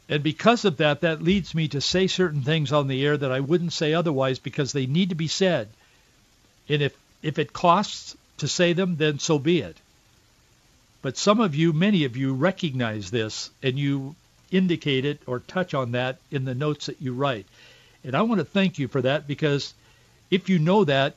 And 0.08 0.22
because 0.22 0.66
of 0.66 0.78
that, 0.78 1.02
that 1.02 1.22
leads 1.22 1.56
me 1.56 1.68
to 1.70 1.82
say 1.82 2.08
certain 2.08 2.42
things 2.42 2.72
on 2.72 2.88
the 2.88 3.04
air 3.06 3.18
that 3.18 3.32
I 3.32 3.40
wouldn't 3.40 3.74
say 3.74 3.94
otherwise 3.94 4.40
because 4.40 4.72
they 4.72 4.86
need 4.86 5.10
to 5.10 5.16
be 5.16 5.28
said. 5.28 5.68
And 6.70 6.82
if, 6.82 6.96
if 7.22 7.40
it 7.40 7.54
costs 7.54 8.16
to 8.38 8.48
say 8.48 8.74
them, 8.74 8.98
then 8.98 9.20
so 9.20 9.40
be 9.40 9.62
it. 9.62 9.78
But 11.02 11.18
some 11.18 11.40
of 11.40 11.56
you, 11.56 11.74
many 11.74 12.06
of 12.06 12.18
you, 12.18 12.34
recognize 12.34 13.12
this 13.12 13.50
and 13.62 13.78
you 13.78 14.16
indicate 14.52 15.06
it 15.06 15.22
or 15.26 15.40
touch 15.40 15.74
on 15.74 15.92
that 15.92 16.18
in 16.32 16.46
the 16.46 16.56
notes 16.56 16.88
that 16.88 17.02
you 17.02 17.14
write. 17.14 17.46
And 18.04 18.16
I 18.16 18.22
want 18.24 18.40
to 18.40 18.46
thank 18.46 18.78
you 18.78 18.88
for 18.88 19.02
that 19.02 19.28
because 19.28 19.74
if 20.30 20.50
you 20.50 20.60
know 20.60 20.84
that, 20.84 21.16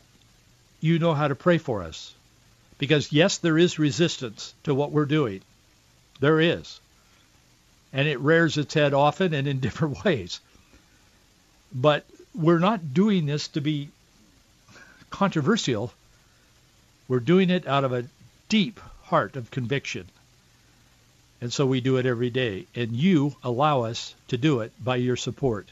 you 0.80 0.98
know 0.98 1.14
how 1.14 1.28
to 1.28 1.34
pray 1.34 1.58
for 1.58 1.82
us. 1.82 2.14
Because 2.78 3.12
yes, 3.12 3.38
there 3.38 3.58
is 3.58 3.78
resistance 3.78 4.54
to 4.64 4.74
what 4.74 4.92
we're 4.92 5.04
doing. 5.04 5.40
There 6.20 6.40
is. 6.40 6.80
And 7.92 8.06
it 8.06 8.20
rears 8.20 8.56
its 8.56 8.74
head 8.74 8.94
often 8.94 9.34
and 9.34 9.48
in 9.48 9.60
different 9.66 10.04
ways. 10.04 10.40
But 11.72 12.06
we're 12.34 12.60
not 12.60 12.94
doing 12.94 13.26
this 13.26 13.48
to 13.48 13.60
be 13.60 13.88
controversial. 15.10 15.92
We're 17.08 17.20
doing 17.20 17.50
it 17.50 17.66
out 17.66 17.84
of 17.84 17.92
a 17.92 18.06
deep 18.48 18.80
heart 19.04 19.36
of 19.36 19.50
conviction. 19.50 20.06
And 21.40 21.52
so 21.52 21.66
we 21.66 21.80
do 21.80 21.96
it 21.96 22.06
every 22.06 22.30
day. 22.30 22.66
And 22.74 22.94
you 22.94 23.36
allow 23.42 23.82
us 23.82 24.14
to 24.28 24.36
do 24.36 24.60
it 24.60 24.72
by 24.82 24.96
your 24.96 25.16
support. 25.16 25.68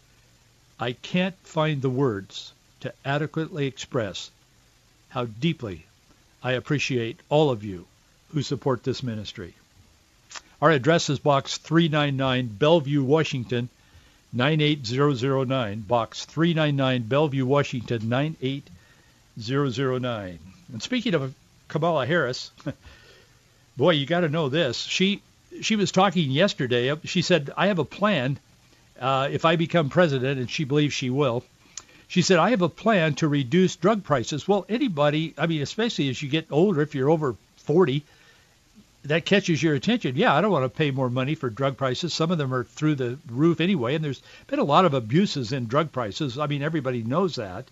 I 0.78 0.92
can't 0.92 1.36
find 1.44 1.80
the 1.80 1.90
words 1.90 2.52
to 2.80 2.92
adequately 3.04 3.66
express 3.66 4.30
how 5.16 5.24
deeply 5.24 5.84
I 6.42 6.52
appreciate 6.52 7.18
all 7.30 7.48
of 7.48 7.64
you 7.64 7.86
who 8.34 8.42
support 8.42 8.84
this 8.84 9.02
ministry. 9.02 9.54
Our 10.60 10.70
address 10.70 11.08
is 11.08 11.18
Box 11.18 11.56
399, 11.56 12.48
Bellevue, 12.48 13.02
Washington, 13.02 13.70
98009. 14.34 15.80
Box 15.80 16.26
399, 16.26 17.04
Bellevue, 17.04 17.46
Washington, 17.46 18.10
98009. 18.10 20.38
And 20.70 20.82
speaking 20.82 21.14
of 21.14 21.32
Kamala 21.68 22.04
Harris, 22.04 22.50
boy, 23.78 23.92
you 23.92 24.04
got 24.04 24.20
to 24.20 24.28
know 24.28 24.50
this. 24.50 24.76
She 24.76 25.22
she 25.62 25.76
was 25.76 25.92
talking 25.92 26.30
yesterday. 26.30 26.94
She 27.04 27.22
said, 27.22 27.50
I 27.56 27.68
have 27.68 27.78
a 27.78 27.86
plan 27.86 28.38
uh, 29.00 29.30
if 29.32 29.46
I 29.46 29.56
become 29.56 29.88
president, 29.88 30.38
and 30.38 30.50
she 30.50 30.64
believes 30.64 30.92
she 30.92 31.08
will. 31.08 31.42
She 32.08 32.22
said, 32.22 32.38
I 32.38 32.50
have 32.50 32.62
a 32.62 32.68
plan 32.68 33.14
to 33.16 33.28
reduce 33.28 33.76
drug 33.76 34.04
prices. 34.04 34.46
Well, 34.46 34.64
anybody, 34.68 35.34
I 35.36 35.46
mean, 35.46 35.62
especially 35.62 36.08
as 36.08 36.22
you 36.22 36.28
get 36.28 36.46
older, 36.50 36.80
if 36.80 36.94
you're 36.94 37.10
over 37.10 37.36
40, 37.56 38.04
that 39.04 39.24
catches 39.24 39.62
your 39.62 39.74
attention. 39.74 40.16
Yeah, 40.16 40.34
I 40.34 40.40
don't 40.40 40.52
want 40.52 40.64
to 40.64 40.68
pay 40.68 40.90
more 40.90 41.10
money 41.10 41.34
for 41.34 41.50
drug 41.50 41.76
prices. 41.76 42.12
Some 42.14 42.30
of 42.30 42.38
them 42.38 42.52
are 42.54 42.64
through 42.64 42.96
the 42.96 43.18
roof 43.28 43.60
anyway, 43.60 43.94
and 43.94 44.04
there's 44.04 44.22
been 44.46 44.58
a 44.58 44.64
lot 44.64 44.84
of 44.84 44.94
abuses 44.94 45.52
in 45.52 45.66
drug 45.66 45.92
prices. 45.92 46.38
I 46.38 46.46
mean, 46.46 46.62
everybody 46.62 47.02
knows 47.02 47.36
that. 47.36 47.66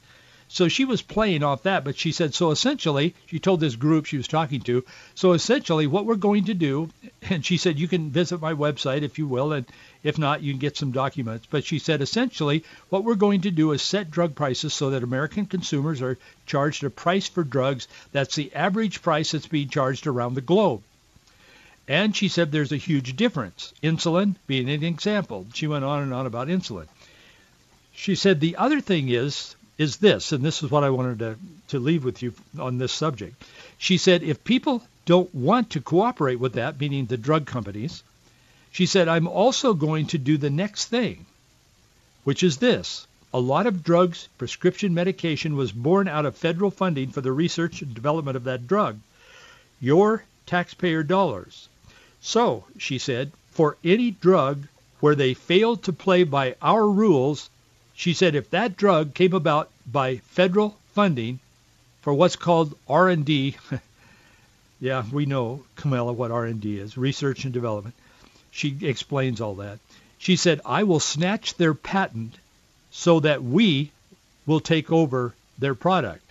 So 0.49 0.69
she 0.69 0.85
was 0.85 1.03
playing 1.03 1.43
off 1.43 1.63
that, 1.63 1.85
but 1.85 1.99
she 1.99 2.13
said, 2.13 2.35
so 2.35 2.51
essentially, 2.51 3.15
she 3.27 3.39
told 3.39 3.61
this 3.61 3.77
group 3.77 4.05
she 4.05 4.19
was 4.19 4.29
talking 4.29 4.61
to, 4.63 4.85
so 5.15 5.33
essentially 5.33 5.87
what 5.87 6.05
we're 6.05 6.17
going 6.17 6.45
to 6.45 6.55
do, 6.55 6.91
and 7.23 7.45
she 7.45 7.57
said, 7.57 7.79
you 7.79 7.89
can 7.89 8.11
visit 8.11 8.41
my 8.41 8.53
website 8.53 9.03
if 9.03 9.19
you 9.19 9.27
will, 9.27 9.53
and 9.53 9.67
if 10.05 10.19
not, 10.19 10.43
you 10.43 10.53
can 10.53 10.61
get 10.61 10.77
some 10.77 10.93
documents. 10.93 11.47
But 11.51 11.65
she 11.65 11.81
said, 11.81 12.03
essentially, 12.03 12.63
what 12.91 13.03
we're 13.03 13.15
going 13.15 13.41
to 13.41 13.51
do 13.51 13.73
is 13.73 13.83
set 13.83 14.11
drug 14.11 14.35
prices 14.37 14.73
so 14.75 14.91
that 14.91 15.03
American 15.03 15.47
consumers 15.47 16.03
are 16.03 16.19
charged 16.47 16.85
a 16.85 16.91
price 16.91 17.27
for 17.27 17.43
drugs 17.43 17.89
that's 18.13 18.37
the 18.37 18.55
average 18.55 19.03
price 19.03 19.33
that's 19.33 19.49
being 19.49 19.69
charged 19.69 20.07
around 20.07 20.35
the 20.35 20.41
globe. 20.41 20.83
And 21.89 22.15
she 22.15 22.29
said 22.29 22.53
there's 22.53 22.73
a 22.73 22.77
huge 22.77 23.17
difference. 23.17 23.73
Insulin 23.83 24.37
being 24.47 24.71
an 24.71 24.85
example. 24.85 25.47
She 25.55 25.67
went 25.67 25.85
on 25.85 26.03
and 26.03 26.15
on 26.15 26.27
about 26.27 26.49
insulin. 26.49 26.87
She 27.95 28.15
said 28.15 28.41
the 28.41 28.57
other 28.57 28.81
thing 28.81 29.09
is 29.09 29.57
is 29.77 29.97
this, 29.97 30.33
and 30.33 30.45
this 30.45 30.63
is 30.63 30.71
what 30.71 30.85
I 30.85 30.91
wanted 30.91 31.19
to, 31.19 31.37
to 31.69 31.81
leave 31.81 32.05
with 32.05 32.23
you 32.23 32.33
on 32.59 32.79
this 32.79 32.93
subject. 32.93 33.43
She 33.77 33.99
said, 33.99 34.23
if 34.23 34.45
people 34.45 34.83
don't 35.05 35.35
want 35.35 35.71
to 35.71 35.81
cooperate 35.81 36.39
with 36.39 36.53
that, 36.55 36.79
meaning 36.79 37.07
the 37.07 37.17
drug 37.17 37.47
companies, 37.47 38.05
she 38.75 38.87
said, 38.87 39.07
I'm 39.07 39.29
also 39.29 39.73
going 39.73 40.09
to 40.09 40.19
do 40.19 40.37
the 40.37 40.51
next 40.51 40.87
thing, 40.87 41.27
which 42.25 42.43
is 42.43 42.57
this. 42.57 43.07
A 43.33 43.39
lot 43.39 43.69
of 43.69 43.85
drugs, 43.85 44.27
prescription 44.37 44.93
medication 44.93 45.55
was 45.55 45.71
born 45.71 46.09
out 46.09 46.27
of 46.27 46.37
federal 46.37 46.73
funding 46.73 47.13
for 47.13 47.21
the 47.21 47.31
research 47.31 47.83
and 47.83 47.95
development 47.95 48.37
of 48.37 48.43
that 48.45 48.67
drug. 48.67 48.99
Your 49.81 50.25
taxpayer 50.47 51.05
dollars. 51.05 51.69
So, 52.21 52.65
she 52.77 52.99
said, 52.99 53.31
for 53.53 53.77
any 53.85 54.11
drug 54.11 54.67
where 54.99 55.15
they 55.15 55.35
failed 55.35 55.85
to 55.85 55.93
play 55.93 56.25
by 56.25 56.57
our 56.61 56.89
rules, 56.89 57.51
she 57.95 58.13
said 58.13 58.35
if 58.35 58.51
that 58.51 58.77
drug 58.77 59.15
came 59.15 59.35
about 59.35 59.71
by 59.87 60.17
federal 60.17 60.77
funding 60.95 61.39
for 62.03 62.13
what's 62.13 62.35
called 62.35 62.77
R&D, 62.89 63.57
yeah, 64.81 65.05
we 65.13 65.27
know, 65.27 65.63
Kamala, 65.77 66.13
what 66.13 66.33
R&D 66.33 66.81
is, 66.81 66.97
research 66.97 67.45
and 67.45 67.55
development. 67.55 67.95
She 68.55 68.79
explains 68.83 69.41
all 69.41 69.57
that. 69.57 69.81
She 70.19 70.37
said, 70.37 70.61
I 70.65 70.85
will 70.85 71.01
snatch 71.01 71.55
their 71.55 71.75
patent 71.75 72.37
so 72.93 73.19
that 73.21 73.43
we 73.43 73.91
will 74.47 74.61
take 74.61 74.93
over 74.93 75.35
their 75.59 75.75
product. 75.75 76.23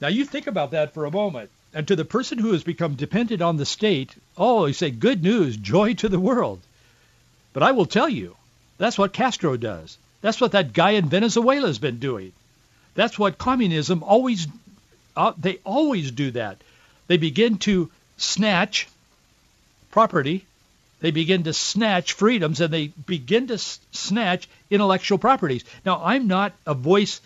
Now 0.00 0.08
you 0.08 0.24
think 0.24 0.46
about 0.46 0.70
that 0.70 0.94
for 0.94 1.04
a 1.04 1.10
moment. 1.10 1.50
And 1.74 1.88
to 1.88 1.96
the 1.96 2.04
person 2.04 2.38
who 2.38 2.52
has 2.52 2.62
become 2.62 2.94
dependent 2.94 3.42
on 3.42 3.56
the 3.56 3.66
state, 3.66 4.14
oh, 4.38 4.66
you 4.66 4.72
say, 4.72 4.90
good 4.90 5.24
news, 5.24 5.56
joy 5.56 5.94
to 5.94 6.08
the 6.08 6.20
world. 6.20 6.60
But 7.52 7.64
I 7.64 7.72
will 7.72 7.86
tell 7.86 8.08
you, 8.08 8.36
that's 8.78 8.96
what 8.96 9.12
Castro 9.12 9.56
does. 9.56 9.98
That's 10.20 10.40
what 10.40 10.52
that 10.52 10.72
guy 10.72 10.92
in 10.92 11.08
Venezuela 11.08 11.66
has 11.66 11.80
been 11.80 11.98
doing. 11.98 12.32
That's 12.94 13.18
what 13.18 13.38
communism 13.38 14.04
always, 14.04 14.46
uh, 15.16 15.32
they 15.36 15.58
always 15.64 16.12
do 16.12 16.30
that. 16.30 16.58
They 17.08 17.16
begin 17.16 17.58
to 17.58 17.90
snatch 18.18 18.88
property. 19.90 20.46
They 21.00 21.10
begin 21.10 21.44
to 21.44 21.52
snatch 21.52 22.14
freedoms 22.14 22.60
and 22.60 22.72
they 22.72 22.88
begin 22.88 23.48
to 23.48 23.58
snatch 23.58 24.48
intellectual 24.70 25.18
properties. 25.18 25.64
Now, 25.84 26.00
I'm 26.02 26.26
not 26.26 26.54
a 26.66 26.74
voice 26.74 27.20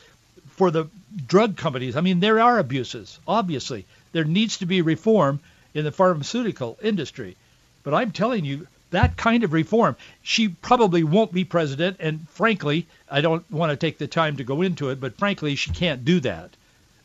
for 0.56 0.70
the 0.70 0.86
drug 1.26 1.56
companies. 1.56 1.96
I 1.96 2.00
mean, 2.00 2.20
there 2.20 2.40
are 2.40 2.58
abuses, 2.58 3.18
obviously. 3.26 3.86
There 4.12 4.24
needs 4.24 4.58
to 4.58 4.66
be 4.66 4.82
reform 4.82 5.40
in 5.72 5.84
the 5.84 5.92
pharmaceutical 5.92 6.78
industry. 6.82 7.36
But 7.82 7.94
I'm 7.94 8.10
telling 8.10 8.44
you, 8.44 8.66
that 8.90 9.16
kind 9.16 9.44
of 9.44 9.52
reform. 9.52 9.96
She 10.22 10.48
probably 10.48 11.04
won't 11.04 11.32
be 11.32 11.44
president, 11.44 11.98
and 12.00 12.28
frankly, 12.30 12.86
I 13.08 13.20
don't 13.20 13.48
want 13.50 13.70
to 13.70 13.76
take 13.76 13.98
the 13.98 14.08
time 14.08 14.36
to 14.36 14.44
go 14.44 14.62
into 14.62 14.90
it, 14.90 15.00
but 15.00 15.16
frankly, 15.16 15.54
she 15.54 15.70
can't 15.70 16.04
do 16.04 16.20
that. 16.20 16.50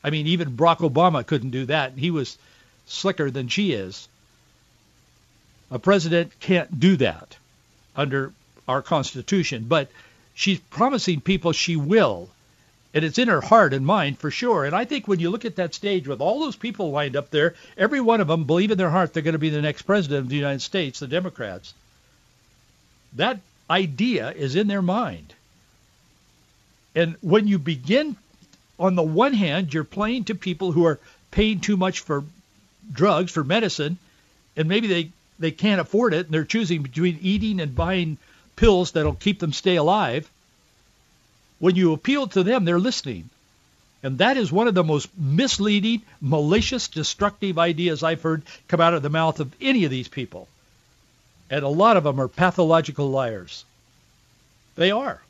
I 0.03 0.09
mean, 0.09 0.27
even 0.27 0.57
Barack 0.57 0.77
Obama 0.77 1.25
couldn't 1.25 1.51
do 1.51 1.65
that. 1.65 1.93
He 1.93 2.11
was 2.11 2.37
slicker 2.87 3.31
than 3.31 3.47
she 3.47 3.71
is. 3.71 4.07
A 5.71 5.79
president 5.79 6.39
can't 6.39 6.79
do 6.79 6.97
that 6.97 7.37
under 7.95 8.31
our 8.67 8.81
Constitution, 8.81 9.65
but 9.67 9.89
she's 10.33 10.59
promising 10.59 11.21
people 11.21 11.51
she 11.51 11.75
will. 11.75 12.29
And 12.93 13.03
it's 13.03 13.17
in 13.17 13.27
her 13.27 13.41
heart 13.41 13.73
and 13.73 13.85
mind 13.85 14.19
for 14.19 14.31
sure. 14.31 14.63
And 14.63 14.73
I 14.73 14.85
think 14.85 15.07
when 15.07 15.19
you 15.19 15.29
look 15.29 15.43
at 15.43 15.57
that 15.57 15.73
stage 15.73 16.07
with 16.07 16.21
all 16.21 16.39
those 16.39 16.55
people 16.55 16.91
lined 16.91 17.17
up 17.17 17.29
there, 17.29 17.55
every 17.77 17.99
one 17.99 18.21
of 18.21 18.27
them 18.27 18.45
believe 18.45 18.71
in 18.71 18.77
their 18.77 18.89
heart 18.89 19.13
they're 19.13 19.23
going 19.23 19.33
to 19.33 19.39
be 19.39 19.49
the 19.49 19.61
next 19.61 19.81
president 19.81 20.21
of 20.21 20.29
the 20.29 20.37
United 20.37 20.61
States, 20.61 20.99
the 20.99 21.07
Democrats. 21.07 21.73
That 23.13 23.39
idea 23.69 24.31
is 24.31 24.55
in 24.55 24.67
their 24.67 24.81
mind. 24.81 25.33
And 26.95 27.15
when 27.21 27.47
you 27.47 27.59
begin, 27.59 28.15
on 28.79 28.95
the 28.95 29.03
one 29.03 29.33
hand, 29.33 29.73
you're 29.73 29.83
playing 29.83 30.25
to 30.25 30.35
people 30.35 30.71
who 30.71 30.85
are 30.85 30.99
paying 31.31 31.59
too 31.59 31.75
much 31.75 31.99
for 31.99 32.23
drugs, 32.93 33.31
for 33.31 33.43
medicine, 33.43 33.97
and 34.55 34.69
maybe 34.69 34.87
they, 34.87 35.09
they 35.39 35.51
can't 35.51 35.81
afford 35.81 36.13
it, 36.13 36.25
and 36.25 36.33
they're 36.33 36.45
choosing 36.45 36.83
between 36.83 37.19
eating 37.21 37.59
and 37.59 37.75
buying 37.75 38.17
pills 38.55 38.91
that'll 38.91 39.13
keep 39.13 39.39
them 39.39 39.53
stay 39.53 39.75
alive. 39.75 40.29
When 41.59 41.75
you 41.75 41.93
appeal 41.93 42.27
to 42.27 42.43
them, 42.43 42.65
they're 42.65 42.79
listening. 42.79 43.29
And 44.03 44.19
that 44.19 44.37
is 44.37 44.51
one 44.51 44.67
of 44.67 44.75
the 44.75 44.83
most 44.83 45.09
misleading, 45.17 46.03
malicious, 46.21 46.87
destructive 46.87 47.57
ideas 47.57 48.03
I've 48.03 48.21
heard 48.21 48.43
come 48.67 48.79
out 48.79 48.93
of 48.93 49.01
the 49.01 49.09
mouth 49.09 49.39
of 49.39 49.53
any 49.59 49.83
of 49.83 49.91
these 49.91 50.07
people. 50.07 50.47
And 51.49 51.63
a 51.63 51.69
lot 51.69 51.97
of 51.97 52.03
them 52.03 52.19
are 52.19 52.27
pathological 52.27 53.09
liars. 53.09 53.65
They 54.75 54.91
are. 54.91 55.21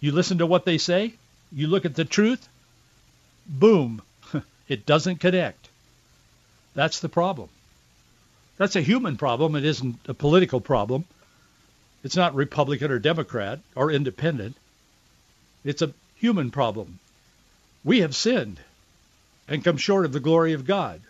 You 0.00 0.12
listen 0.12 0.38
to 0.38 0.46
what 0.46 0.64
they 0.64 0.78
say, 0.78 1.14
you 1.52 1.66
look 1.66 1.84
at 1.84 1.94
the 1.94 2.04
truth, 2.04 2.48
boom, 3.46 4.02
it 4.68 4.86
doesn't 4.86 5.20
connect. 5.20 5.68
That's 6.74 7.00
the 7.00 7.08
problem. 7.08 7.48
That's 8.56 8.76
a 8.76 8.82
human 8.82 9.16
problem. 9.16 9.56
It 9.56 9.64
isn't 9.64 9.98
a 10.06 10.14
political 10.14 10.60
problem. 10.60 11.04
It's 12.04 12.16
not 12.16 12.34
Republican 12.34 12.90
or 12.90 12.98
Democrat 12.98 13.60
or 13.74 13.90
independent. 13.90 14.56
It's 15.64 15.82
a 15.82 15.92
human 16.16 16.50
problem. 16.50 16.98
We 17.84 18.00
have 18.00 18.14
sinned 18.14 18.58
and 19.48 19.64
come 19.64 19.76
short 19.76 20.04
of 20.04 20.12
the 20.12 20.20
glory 20.20 20.52
of 20.52 20.66
God. 20.66 21.00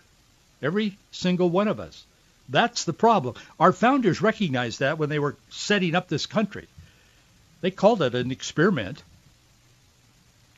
Every 0.63 0.97
single 1.11 1.51
one 1.51 1.69
of 1.69 1.81
us. 1.81 2.05
That's 2.49 2.85
the 2.85 2.93
problem. 2.93 3.35
Our 3.59 3.73
founders 3.73 4.21
recognized 4.21 4.81
that 4.81 4.99
when 4.99 5.09
they 5.09 5.19
were 5.19 5.37
setting 5.51 5.95
up 5.95 6.09
this 6.09 6.27
country. 6.27 6.67
They 7.61 7.71
called 7.71 8.03
it 8.03 8.15
an 8.15 8.31
experiment. 8.31 9.03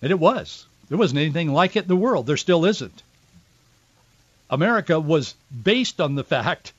And 0.02 0.10
it 0.10 0.18
was. 0.18 0.66
There 0.88 0.98
wasn't 0.98 1.20
anything 1.20 1.52
like 1.52 1.76
it 1.76 1.84
in 1.84 1.88
the 1.88 1.96
world. 1.96 2.26
There 2.26 2.36
still 2.36 2.64
isn't. 2.64 3.02
America 4.54 5.00
was 5.00 5.34
based 5.64 6.00
on 6.00 6.14
the 6.14 6.22
fact 6.22 6.72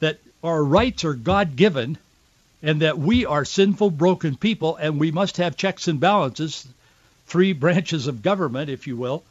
that 0.00 0.18
our 0.42 0.62
rights 0.62 1.04
are 1.04 1.14
God-given 1.14 1.96
and 2.60 2.82
that 2.82 2.98
we 2.98 3.24
are 3.24 3.44
sinful, 3.44 3.90
broken 3.90 4.36
people, 4.36 4.74
and 4.74 4.98
we 4.98 5.12
must 5.12 5.36
have 5.36 5.56
checks 5.56 5.86
and 5.86 6.00
balances, 6.00 6.66
three 7.26 7.52
branches 7.52 8.08
of 8.08 8.22
government, 8.22 8.68
if 8.68 8.88
you 8.88 8.96
will, 8.96 9.22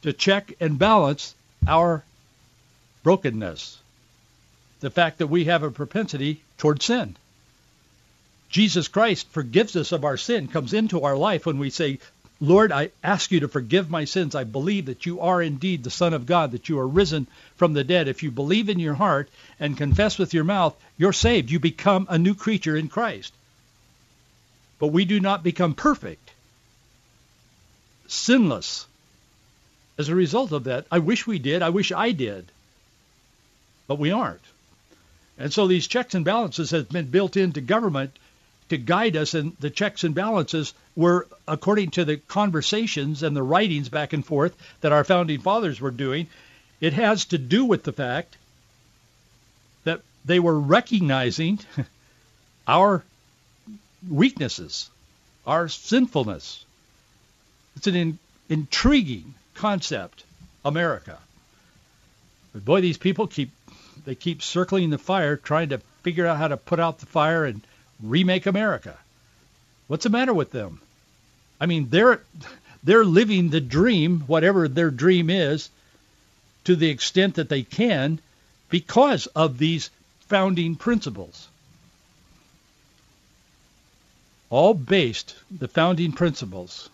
to 0.00 0.14
check 0.14 0.54
and 0.58 0.78
balance 0.78 1.34
our 1.68 2.02
brokenness. 3.02 3.78
The 4.80 4.90
fact 4.90 5.18
that 5.18 5.26
we 5.26 5.44
have 5.44 5.62
a 5.62 5.70
propensity 5.70 6.40
toward 6.56 6.80
sin. 6.80 7.14
Jesus 8.48 8.88
Christ 8.88 9.28
forgives 9.28 9.76
us 9.76 9.92
of 9.92 10.04
our 10.06 10.16
sin, 10.16 10.48
comes 10.48 10.72
into 10.72 11.02
our 11.02 11.16
life 11.16 11.44
when 11.44 11.58
we 11.58 11.68
say, 11.68 11.98
Lord, 12.40 12.72
I 12.72 12.90
ask 13.04 13.30
you 13.30 13.40
to 13.40 13.48
forgive 13.48 13.90
my 13.90 14.06
sins. 14.06 14.34
I 14.34 14.44
believe 14.44 14.86
that 14.86 15.04
you 15.04 15.20
are 15.20 15.42
indeed 15.42 15.84
the 15.84 15.90
Son 15.90 16.14
of 16.14 16.24
God, 16.24 16.52
that 16.52 16.70
you 16.70 16.78
are 16.78 16.88
risen 16.88 17.26
from 17.56 17.74
the 17.74 17.84
dead. 17.84 18.08
If 18.08 18.22
you 18.22 18.30
believe 18.30 18.70
in 18.70 18.78
your 18.78 18.94
heart 18.94 19.28
and 19.58 19.76
confess 19.76 20.18
with 20.18 20.32
your 20.32 20.44
mouth, 20.44 20.74
you're 20.96 21.12
saved. 21.12 21.50
You 21.50 21.60
become 21.60 22.06
a 22.08 22.16
new 22.18 22.34
creature 22.34 22.76
in 22.76 22.88
Christ. 22.88 23.34
But 24.78 24.88
we 24.88 25.04
do 25.04 25.20
not 25.20 25.42
become 25.42 25.74
perfect, 25.74 26.30
sinless. 28.08 28.86
As 29.98 30.08
a 30.08 30.14
result 30.14 30.52
of 30.52 30.64
that, 30.64 30.86
I 30.90 31.00
wish 31.00 31.26
we 31.26 31.38
did. 31.38 31.60
I 31.60 31.68
wish 31.68 31.92
I 31.92 32.12
did. 32.12 32.46
But 33.86 33.98
we 33.98 34.12
aren't. 34.12 34.40
And 35.36 35.52
so 35.52 35.66
these 35.66 35.86
checks 35.86 36.14
and 36.14 36.24
balances 36.24 36.70
have 36.70 36.88
been 36.88 37.10
built 37.10 37.36
into 37.36 37.60
government 37.60 38.18
to 38.70 38.78
guide 38.78 39.16
us, 39.16 39.34
and 39.34 39.56
the 39.60 39.70
checks 39.70 40.04
and 40.04 40.14
balances 40.14 40.74
were 40.96 41.26
according 41.46 41.90
to 41.90 42.04
the 42.04 42.16
conversations 42.16 43.22
and 43.22 43.36
the 43.36 43.42
writings 43.42 43.88
back 43.88 44.12
and 44.12 44.24
forth 44.24 44.56
that 44.80 44.92
our 44.92 45.04
founding 45.04 45.40
fathers 45.40 45.80
were 45.80 45.90
doing. 45.90 46.28
It 46.80 46.94
has 46.94 47.26
to 47.26 47.38
do 47.38 47.64
with 47.64 47.82
the 47.82 47.92
fact 47.92 48.36
that 49.84 50.00
they 50.24 50.40
were 50.40 50.58
recognizing 50.58 51.58
our 52.68 53.04
weaknesses, 54.08 54.88
our 55.46 55.68
sinfulness. 55.68 56.64
It's 57.76 57.88
an 57.88 57.96
in, 57.96 58.18
intriguing 58.48 59.34
concept, 59.54 60.24
America. 60.64 61.18
But 62.52 62.64
boy, 62.64 62.80
these 62.80 62.98
people 62.98 63.26
keep 63.26 63.50
they 64.04 64.14
keep 64.14 64.42
circling 64.42 64.90
the 64.90 64.98
fire, 64.98 65.36
trying 65.36 65.70
to 65.70 65.78
figure 66.02 66.26
out 66.26 66.38
how 66.38 66.48
to 66.48 66.56
put 66.56 66.80
out 66.80 67.00
the 67.00 67.06
fire 67.06 67.44
and 67.44 67.60
remake 68.02 68.46
America. 68.46 68.96
What's 69.88 70.04
the 70.04 70.10
matter 70.10 70.34
with 70.34 70.50
them? 70.50 70.80
I 71.60 71.66
mean, 71.66 71.88
they're 71.90 72.22
they're 72.82 73.04
living 73.04 73.50
the 73.50 73.60
dream, 73.60 74.20
whatever 74.20 74.68
their 74.68 74.90
dream 74.90 75.28
is, 75.28 75.68
to 76.64 76.76
the 76.76 76.88
extent 76.88 77.34
that 77.34 77.48
they 77.48 77.62
can 77.62 78.18
because 78.70 79.26
of 79.26 79.58
these 79.58 79.90
founding 80.28 80.76
principles. 80.76 81.48
All 84.48 84.74
based, 84.74 85.34
the 85.50 85.68
founding 85.68 86.12
principles, 86.12 86.88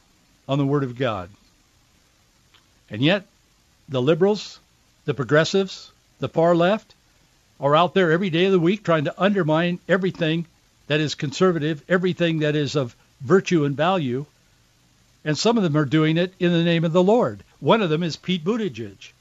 on 0.48 0.58
the 0.58 0.66
Word 0.66 0.84
of 0.84 0.98
God. 0.98 1.30
And 2.90 3.02
yet, 3.02 3.26
the 3.88 4.02
liberals, 4.02 4.58
the 5.04 5.14
progressives, 5.14 5.90
the 6.18 6.28
far 6.28 6.54
left 6.54 6.94
are 7.60 7.76
out 7.76 7.94
there 7.94 8.12
every 8.12 8.30
day 8.30 8.46
of 8.46 8.52
the 8.52 8.58
week 8.58 8.82
trying 8.82 9.04
to 9.04 9.22
undermine 9.22 9.78
everything 9.88 10.46
that 10.86 11.00
is 11.00 11.14
conservative, 11.14 11.82
everything 11.88 12.40
that 12.40 12.56
is 12.56 12.76
of 12.76 12.94
virtue 13.20 13.64
and 13.64 13.76
value. 13.76 14.26
And 15.24 15.36
some 15.36 15.56
of 15.56 15.62
them 15.62 15.76
are 15.76 15.84
doing 15.84 16.16
it 16.16 16.32
in 16.38 16.52
the 16.52 16.62
name 16.62 16.84
of 16.84 16.92
the 16.92 17.02
Lord. 17.02 17.42
One 17.58 17.82
of 17.82 17.90
them 17.90 18.02
is 18.02 18.16
Pete 18.16 18.44
Buttigieg. 18.44 19.12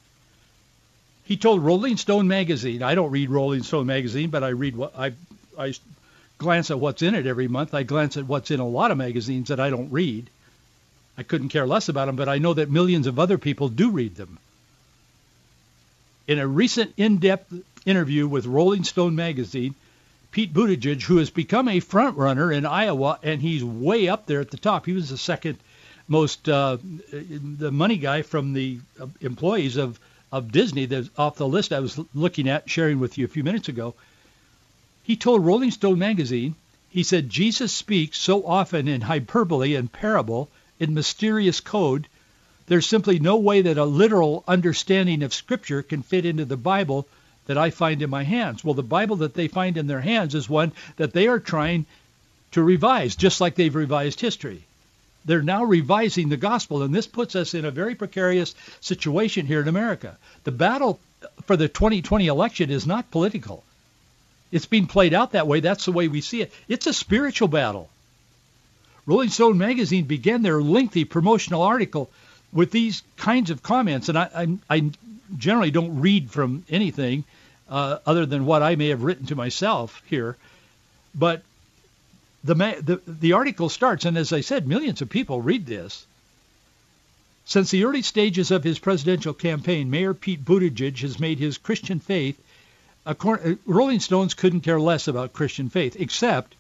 He 1.24 1.38
told 1.38 1.64
Rolling 1.64 1.98
Stone 1.98 2.28
magazine, 2.28 2.84
I 2.84 2.94
don't 2.94 3.10
read 3.10 3.32
Rolling 3.32 3.64
Stone 3.64 3.88
magazine, 3.88 4.30
but 4.30 4.44
I 4.44 4.50
read 4.50 4.76
what 4.76 4.94
I 4.98 5.14
I 5.58 5.74
glance 6.38 6.70
at 6.70 6.80
what's 6.80 7.02
in 7.02 7.16
it 7.16 7.26
every 7.26 7.48
month. 7.48 7.74
I 7.74 7.84
glance 7.84 8.18
at 8.18 8.28
what's 8.28 8.52
in 8.52 8.60
a 8.60 8.68
lot 8.68 8.92
of 8.92 8.98
magazines 8.98 9.48
that 9.48 9.60
I 9.60 9.70
don't 9.70 9.92
read. 9.92 10.30
I 11.18 11.24
couldn't 11.24 11.50
care 11.50 11.66
less 11.66 11.90
about 11.90 12.06
them, 12.06 12.16
but 12.16 12.30
I 12.30 12.38
know 12.38 12.54
that 12.54 12.70
millions 12.70 13.08
of 13.08 13.18
other 13.18 13.38
people 13.38 13.70
do 13.70 13.90
read 13.90 14.16
them. 14.16 14.38
In 16.28 16.40
a 16.40 16.48
recent 16.48 16.94
in-depth 16.98 17.54
interview 17.86 18.28
with 18.28 18.46
Rolling 18.46 18.84
Stone 18.84 19.16
magazine, 19.16 19.76
Pete 20.36 20.54
Buttigieg, 20.54 21.02
who 21.04 21.16
has 21.16 21.30
become 21.30 21.70
a 21.70 21.80
front 21.80 22.18
runner 22.18 22.52
in 22.52 22.66
Iowa, 22.66 23.18
and 23.24 23.42
he's 23.42 23.64
way 23.64 24.10
up 24.10 24.26
there 24.26 24.42
at 24.42 24.52
the 24.52 24.58
top. 24.58 24.86
He 24.86 24.92
was 24.92 25.08
the 25.08 25.18
second 25.18 25.58
most 26.10 26.50
uh, 26.50 26.76
the 27.14 27.72
money 27.72 27.96
guy 27.96 28.22
from 28.22 28.52
the 28.52 28.80
employees 29.22 29.78
of 29.78 29.98
of 30.34 30.52
Disney 30.52 30.88
that's 30.88 31.10
off 31.18 31.38
the 31.38 31.48
list 31.48 31.72
I 31.72 31.80
was 31.80 31.98
looking 32.14 32.50
at 32.50 32.70
sharing 32.70 33.00
with 33.00 33.18
you 33.18 33.24
a 33.24 33.30
few 33.30 33.46
minutes 33.46 33.70
ago. 33.70 33.96
He 35.04 35.16
told 35.16 35.46
Rolling 35.46 35.72
Stone 35.72 36.00
magazine, 36.00 36.56
he 36.90 37.04
said 37.04 37.30
Jesus 37.30 37.72
speaks 37.72 38.18
so 38.18 38.46
often 38.46 38.90
in 38.90 39.00
hyperbole 39.00 39.74
and 39.74 39.90
parable 39.90 40.50
in 40.82 40.94
mysterious 40.94 41.62
code, 41.62 42.10
there's 42.68 42.86
simply 42.86 43.20
no 43.20 43.38
way 43.38 43.62
that 43.62 43.78
a 43.78 43.86
literal 43.86 44.44
understanding 44.50 45.24
of 45.24 45.34
scripture 45.34 45.82
can 45.82 46.02
fit 46.02 46.26
into 46.26 46.44
the 46.44 46.58
Bible 46.58 47.08
that 47.48 47.58
I 47.58 47.70
find 47.70 48.02
in 48.02 48.10
my 48.10 48.24
hands. 48.24 48.64
Well, 48.64 48.74
the 48.74 48.84
Bible 48.84 49.18
that 49.18 49.34
they 49.34 49.48
find 49.48 49.78
in 49.78 49.88
their 49.88 50.02
hands 50.02 50.36
is 50.36 50.50
one 50.50 50.72
that 50.98 51.14
they 51.14 51.28
are 51.28 51.40
trying 51.40 51.86
to 52.52 52.64
revise, 52.64 53.16
just 53.16 53.42
like 53.42 53.56
they've 53.56 53.76
revised 53.76 54.20
history. 54.20 54.64
They're 55.26 55.42
now 55.42 55.64
revising 55.64 56.30
the 56.30 56.38
gospel, 56.38 56.84
and 56.84 56.94
this 56.94 57.08
puts 57.08 57.36
us 57.36 57.54
in 57.54 57.66
a 57.66 57.72
very 57.72 57.96
precarious 57.96 58.54
situation 58.80 59.46
here 59.48 59.62
in 59.62 59.68
America. 59.68 60.18
The 60.44 60.52
battle 60.52 61.00
for 61.46 61.58
the 61.58 61.68
2020 61.68 62.28
election 62.28 62.70
is 62.70 62.86
not 62.86 63.12
political. 63.12 63.64
It's 64.52 64.68
being 64.68 64.88
played 64.88 65.14
out 65.14 65.32
that 65.32 65.48
way. 65.48 65.60
That's 65.60 65.86
the 65.86 65.92
way 65.92 66.08
we 66.08 66.22
see 66.22 66.42
it. 66.42 66.54
It's 66.68 66.88
a 66.88 66.94
spiritual 66.94 67.48
battle. 67.48 67.90
Rolling 69.06 69.30
Stone 69.30 69.58
magazine 69.58 70.06
began 70.06 70.42
their 70.42 70.62
lengthy 70.62 71.06
promotional 71.06 71.62
article 71.62 72.10
with 72.54 72.72
these 72.72 73.04
kinds 73.18 73.50
of 73.50 73.62
comments, 73.62 74.10
and 74.10 74.18
I, 74.18 74.30
I, 74.34 74.78
I 74.78 74.92
generally 75.38 75.72
don't 75.72 76.00
read 76.00 76.32
from 76.32 76.66
anything 76.70 77.24
uh, 77.70 78.00
other 78.06 78.26
than 78.26 78.46
what 78.46 78.64
I 78.64 78.76
may 78.76 78.90
have 78.90 79.04
written 79.04 79.26
to 79.28 79.36
myself 79.36 80.02
here. 80.06 80.38
But 81.14 81.42
the, 82.44 82.54
the, 82.54 83.02
the 83.08 83.34
article 83.34 83.70
starts, 83.70 84.06
and 84.06 84.18
as 84.18 84.32
I 84.32 84.42
said, 84.42 84.68
millions 84.68 85.02
of 85.02 85.10
people 85.10 85.42
read 85.42 85.66
this. 85.66 86.06
Since 87.46 87.72
the 87.72 87.86
early 87.86 88.02
stages 88.02 88.52
of 88.52 88.64
his 88.64 88.80
presidential 88.80 89.34
campaign, 89.34 89.90
Mayor 89.90 90.14
Pete 90.14 90.44
Buttigieg 90.44 91.00
has 91.02 91.20
made 91.20 91.40
his 91.40 91.58
Christian 91.58 92.00
faith. 92.00 92.40
Rolling 93.66 94.00
Stones 94.00 94.34
couldn't 94.34 94.62
care 94.62 94.80
less 94.80 95.08
about 95.08 95.34
Christian 95.34 95.70
faith, 95.70 95.96
except 96.00 96.56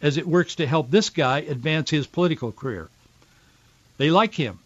as 0.00 0.16
it 0.16 0.26
works 0.26 0.56
to 0.56 0.66
help 0.66 0.90
this 0.90 1.10
guy 1.10 1.38
advance 1.40 1.90
his 1.90 2.06
political 2.06 2.52
career. 2.52 2.88
They 3.98 4.10
like 4.10 4.34
him. 4.34 4.58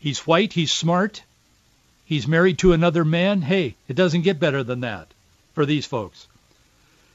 He's 0.00 0.26
white. 0.26 0.52
He's 0.52 0.72
smart. 0.72 1.22
He's 2.04 2.26
married 2.26 2.58
to 2.58 2.72
another 2.72 3.04
man. 3.04 3.42
Hey, 3.42 3.76
it 3.88 3.96
doesn't 3.96 4.22
get 4.22 4.40
better 4.40 4.62
than 4.62 4.80
that 4.80 5.08
for 5.54 5.64
these 5.64 5.86
folks. 5.86 6.26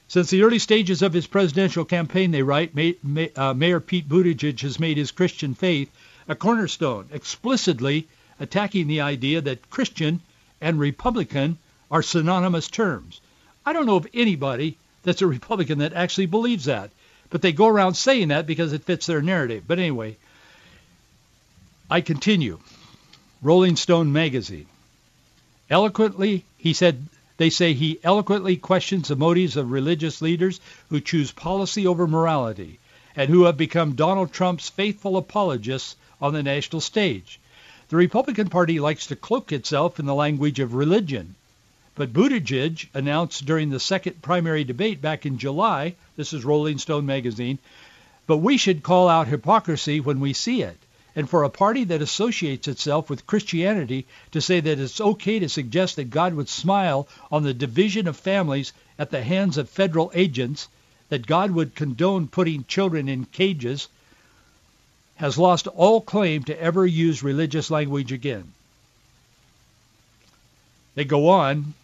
Since 0.08 0.30
the 0.30 0.42
early 0.42 0.58
stages 0.58 1.02
of 1.02 1.12
his 1.12 1.26
presidential 1.26 1.84
campaign, 1.84 2.30
they 2.30 2.42
write, 2.42 2.72
uh, 3.36 3.52
Mayor 3.54 3.78
Pete 3.80 4.08
Buttigieg 4.08 4.60
has 4.60 4.80
made 4.80 4.96
his 4.96 5.10
Christian 5.10 5.54
faith 5.54 5.90
a 6.26 6.34
cornerstone, 6.34 7.08
explicitly 7.12 8.06
attacking 8.40 8.86
the 8.86 9.02
idea 9.02 9.40
that 9.42 9.68
Christian 9.70 10.20
and 10.60 10.78
Republican 10.78 11.58
are 11.90 12.02
synonymous 12.02 12.68
terms. 12.68 13.20
I 13.66 13.72
don't 13.72 13.86
know 13.86 13.96
of 13.96 14.06
anybody 14.14 14.78
that's 15.02 15.22
a 15.22 15.26
Republican 15.26 15.78
that 15.80 15.92
actually 15.92 16.26
believes 16.26 16.64
that, 16.64 16.90
but 17.28 17.42
they 17.42 17.52
go 17.52 17.66
around 17.66 17.94
saying 17.94 18.28
that 18.28 18.46
because 18.46 18.72
it 18.72 18.84
fits 18.84 19.06
their 19.06 19.20
narrative. 19.20 19.64
But 19.66 19.78
anyway, 19.78 20.16
I 21.90 22.00
continue. 22.00 22.58
Rolling 23.42 23.76
Stone 23.76 24.12
magazine. 24.12 24.66
Eloquently, 25.70 26.44
he 26.56 26.72
said, 26.72 27.06
they 27.36 27.50
say 27.50 27.74
he 27.74 28.00
eloquently 28.02 28.56
questions 28.56 29.08
the 29.08 29.16
motives 29.16 29.54
of 29.54 29.70
religious 29.70 30.22
leaders 30.22 30.60
who 30.88 30.98
choose 30.98 31.30
policy 31.30 31.86
over 31.86 32.06
morality 32.06 32.78
and 33.14 33.28
who 33.28 33.44
have 33.44 33.56
become 33.58 33.94
Donald 33.94 34.32
Trump's 34.32 34.70
faithful 34.70 35.16
apologists 35.16 35.94
on 36.22 36.32
the 36.32 36.42
national 36.42 36.80
stage. 36.80 37.38
The 37.90 37.96
Republican 37.96 38.48
Party 38.48 38.80
likes 38.80 39.06
to 39.08 39.16
cloak 39.16 39.52
itself 39.52 40.00
in 40.00 40.06
the 40.06 40.14
language 40.14 40.58
of 40.58 40.72
religion. 40.72 41.34
But 41.94 42.14
Buttigieg 42.14 42.88
announced 42.94 43.44
during 43.44 43.68
the 43.68 43.80
second 43.80 44.22
primary 44.22 44.64
debate 44.64 45.02
back 45.02 45.26
in 45.26 45.36
July, 45.36 45.96
this 46.16 46.32
is 46.32 46.46
Rolling 46.46 46.78
Stone 46.78 47.04
magazine, 47.04 47.58
but 48.26 48.38
we 48.38 48.56
should 48.56 48.82
call 48.82 49.08
out 49.08 49.28
hypocrisy 49.28 50.00
when 50.00 50.18
we 50.18 50.32
see 50.32 50.62
it 50.62 50.78
and 51.18 51.28
for 51.28 51.42
a 51.42 51.50
party 51.50 51.82
that 51.82 52.00
associates 52.00 52.68
itself 52.68 53.10
with 53.10 53.26
Christianity 53.26 54.06
to 54.30 54.40
say 54.40 54.60
that 54.60 54.78
it's 54.78 55.00
okay 55.00 55.40
to 55.40 55.48
suggest 55.48 55.96
that 55.96 56.10
God 56.10 56.32
would 56.32 56.48
smile 56.48 57.08
on 57.32 57.42
the 57.42 57.52
division 57.52 58.06
of 58.06 58.16
families 58.16 58.72
at 59.00 59.10
the 59.10 59.20
hands 59.20 59.58
of 59.58 59.68
federal 59.68 60.12
agents, 60.14 60.68
that 61.08 61.26
God 61.26 61.50
would 61.50 61.74
condone 61.74 62.28
putting 62.28 62.64
children 62.66 63.08
in 63.08 63.24
cages, 63.24 63.88
has 65.16 65.36
lost 65.36 65.66
all 65.66 66.00
claim 66.00 66.44
to 66.44 66.62
ever 66.62 66.86
use 66.86 67.20
religious 67.20 67.68
language 67.68 68.12
again. 68.12 68.52
They 70.94 71.04
go 71.04 71.30
on. 71.30 71.74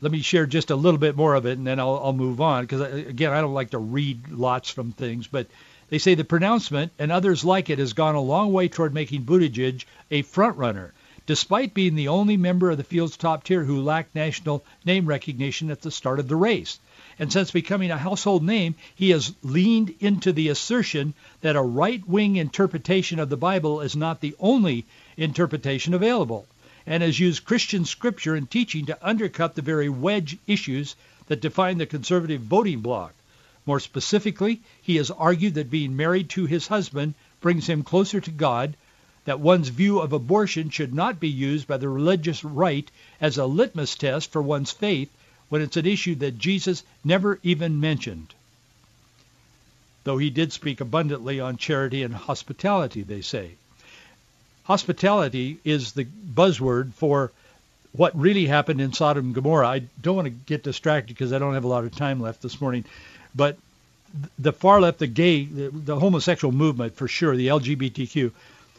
Let 0.00 0.12
me 0.12 0.22
share 0.22 0.46
just 0.46 0.70
a 0.70 0.76
little 0.76 1.00
bit 1.00 1.16
more 1.16 1.34
of 1.34 1.46
it, 1.46 1.58
and 1.58 1.66
then 1.66 1.80
I'll, 1.80 2.00
I'll 2.00 2.12
move 2.12 2.40
on 2.40 2.62
because 2.62 2.82
uh, 2.82 2.94
again, 3.08 3.32
I 3.32 3.40
don't 3.40 3.54
like 3.54 3.70
to 3.70 3.78
read 3.78 4.28
lots 4.28 4.70
from 4.70 4.92
things, 4.92 5.26
but 5.26 5.48
they 5.90 5.98
say 5.98 6.14
the 6.14 6.24
pronouncement 6.24 6.92
and 6.98 7.10
others 7.10 7.44
like 7.44 7.70
it 7.70 7.78
has 7.78 7.92
gone 7.92 8.14
a 8.14 8.20
long 8.20 8.52
way 8.52 8.68
toward 8.68 8.92
making 8.92 9.24
Buttigieg 9.24 9.84
a 10.10 10.22
frontrunner, 10.22 10.90
despite 11.24 11.74
being 11.74 11.94
the 11.94 12.08
only 12.08 12.36
member 12.36 12.70
of 12.70 12.76
the 12.76 12.84
field's 12.84 13.16
top 13.16 13.44
tier 13.44 13.64
who 13.64 13.80
lacked 13.80 14.14
national 14.14 14.64
name 14.84 15.06
recognition 15.06 15.70
at 15.70 15.80
the 15.82 15.90
start 15.90 16.18
of 16.18 16.28
the 16.28 16.36
race. 16.36 16.78
And 17.18 17.32
since 17.32 17.50
becoming 17.50 17.90
a 17.90 17.98
household 17.98 18.42
name, 18.42 18.74
he 18.94 19.10
has 19.10 19.34
leaned 19.42 19.94
into 20.00 20.32
the 20.32 20.48
assertion 20.48 21.14
that 21.40 21.56
a 21.56 21.62
right-wing 21.62 22.36
interpretation 22.36 23.18
of 23.18 23.28
the 23.28 23.36
Bible 23.36 23.80
is 23.80 23.96
not 23.96 24.20
the 24.20 24.36
only 24.38 24.86
interpretation 25.16 25.94
available, 25.94 26.46
and 26.86 27.02
has 27.02 27.18
used 27.18 27.44
Christian 27.44 27.84
scripture 27.84 28.34
and 28.34 28.50
teaching 28.50 28.86
to 28.86 29.06
undercut 29.06 29.54
the 29.54 29.62
very 29.62 29.88
wedge 29.88 30.36
issues 30.46 30.96
that 31.26 31.40
define 31.40 31.78
the 31.78 31.86
conservative 31.86 32.40
voting 32.42 32.80
bloc. 32.80 33.12
More 33.68 33.80
specifically, 33.80 34.62
he 34.80 34.96
has 34.96 35.10
argued 35.10 35.52
that 35.56 35.68
being 35.68 35.94
married 35.94 36.30
to 36.30 36.46
his 36.46 36.68
husband 36.68 37.12
brings 37.42 37.66
him 37.66 37.82
closer 37.82 38.18
to 38.18 38.30
God, 38.30 38.74
that 39.26 39.40
one's 39.40 39.68
view 39.68 40.00
of 40.00 40.14
abortion 40.14 40.70
should 40.70 40.94
not 40.94 41.20
be 41.20 41.28
used 41.28 41.68
by 41.68 41.76
the 41.76 41.90
religious 41.90 42.42
right 42.42 42.90
as 43.20 43.36
a 43.36 43.44
litmus 43.44 43.94
test 43.94 44.32
for 44.32 44.40
one's 44.40 44.70
faith 44.70 45.10
when 45.50 45.60
it's 45.60 45.76
an 45.76 45.84
issue 45.84 46.14
that 46.14 46.38
Jesus 46.38 46.82
never 47.04 47.40
even 47.42 47.78
mentioned. 47.78 48.32
Though 50.04 50.16
he 50.16 50.30
did 50.30 50.50
speak 50.50 50.80
abundantly 50.80 51.38
on 51.38 51.58
charity 51.58 52.02
and 52.02 52.14
hospitality, 52.14 53.02
they 53.02 53.20
say. 53.20 53.50
Hospitality 54.64 55.58
is 55.62 55.92
the 55.92 56.06
buzzword 56.06 56.94
for 56.94 57.32
what 57.92 58.18
really 58.18 58.46
happened 58.46 58.80
in 58.80 58.94
Sodom 58.94 59.26
and 59.26 59.34
Gomorrah. 59.34 59.68
I 59.68 59.82
don't 60.00 60.16
want 60.16 60.24
to 60.24 60.30
get 60.30 60.62
distracted 60.62 61.12
because 61.12 61.34
I 61.34 61.38
don't 61.38 61.52
have 61.52 61.64
a 61.64 61.68
lot 61.68 61.84
of 61.84 61.94
time 61.94 62.18
left 62.18 62.40
this 62.40 62.62
morning. 62.62 62.86
But 63.38 63.56
the 64.36 64.52
far 64.52 64.80
left, 64.80 64.98
the 64.98 65.06
gay, 65.06 65.44
the, 65.44 65.70
the 65.70 66.00
homosexual 66.00 66.50
movement 66.50 66.96
for 66.96 67.06
sure, 67.06 67.36
the 67.36 67.46
LGBTQ, 67.46 68.32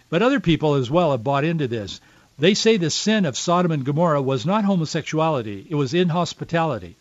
but 0.09 0.21
other 0.21 0.41
people 0.41 0.73
as 0.73 0.91
well 0.91 1.11
have 1.11 1.23
bought 1.23 1.45
into 1.45 1.65
this. 1.65 2.01
They 2.37 2.53
say 2.53 2.75
the 2.75 2.89
sin 2.89 3.23
of 3.25 3.37
Sodom 3.37 3.71
and 3.71 3.85
Gomorrah 3.85 4.21
was 4.21 4.45
not 4.45 4.65
homosexuality; 4.65 5.65
it 5.69 5.75
was 5.75 5.93
inhospitality. 5.93 6.97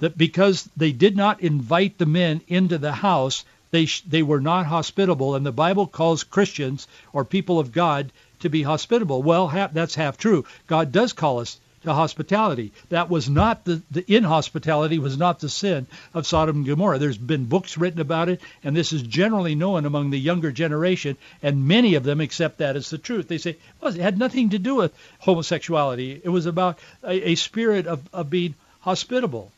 That 0.00 0.18
because 0.18 0.68
they 0.76 0.90
did 0.90 1.16
not 1.16 1.40
invite 1.40 1.98
the 1.98 2.06
men 2.06 2.40
into 2.48 2.78
the 2.78 2.94
house, 2.94 3.44
they 3.70 3.86
sh- 3.86 4.00
they 4.00 4.24
were 4.24 4.40
not 4.40 4.66
hospitable, 4.66 5.36
and 5.36 5.46
the 5.46 5.52
Bible 5.52 5.86
calls 5.86 6.24
Christians 6.24 6.88
or 7.12 7.24
people 7.24 7.60
of 7.60 7.70
God 7.70 8.10
to 8.40 8.48
be 8.50 8.64
hospitable. 8.64 9.22
Well, 9.22 9.46
ha- 9.46 9.70
that's 9.72 9.94
half 9.94 10.18
true. 10.18 10.44
God 10.66 10.90
does 10.90 11.12
call 11.12 11.38
us 11.38 11.58
to 11.82 11.94
hospitality. 11.94 12.72
That 12.88 13.08
was 13.08 13.28
not 13.28 13.64
the, 13.64 13.82
the 13.90 14.04
inhospitality 14.06 14.98
was 14.98 15.16
not 15.16 15.40
the 15.40 15.48
sin 15.48 15.86
of 16.14 16.26
Sodom 16.26 16.56
and 16.56 16.66
Gomorrah. 16.66 16.98
There's 16.98 17.18
been 17.18 17.46
books 17.46 17.78
written 17.78 18.00
about 18.00 18.28
it, 18.28 18.40
and 18.64 18.76
this 18.76 18.92
is 18.92 19.02
generally 19.02 19.54
known 19.54 19.86
among 19.86 20.10
the 20.10 20.18
younger 20.18 20.52
generation, 20.52 21.16
and 21.42 21.68
many 21.68 21.94
of 21.94 22.04
them 22.04 22.20
accept 22.20 22.58
that 22.58 22.76
as 22.76 22.90
the 22.90 22.98
truth. 22.98 23.28
They 23.28 23.38
say, 23.38 23.56
well, 23.80 23.94
it 23.94 24.00
had 24.00 24.18
nothing 24.18 24.50
to 24.50 24.58
do 24.58 24.76
with 24.76 24.92
homosexuality. 25.20 26.20
It 26.22 26.28
was 26.28 26.46
about 26.46 26.78
a, 27.04 27.30
a 27.30 27.34
spirit 27.34 27.86
of, 27.86 28.02
of 28.12 28.30
being 28.30 28.54
hospitable. 28.80 29.52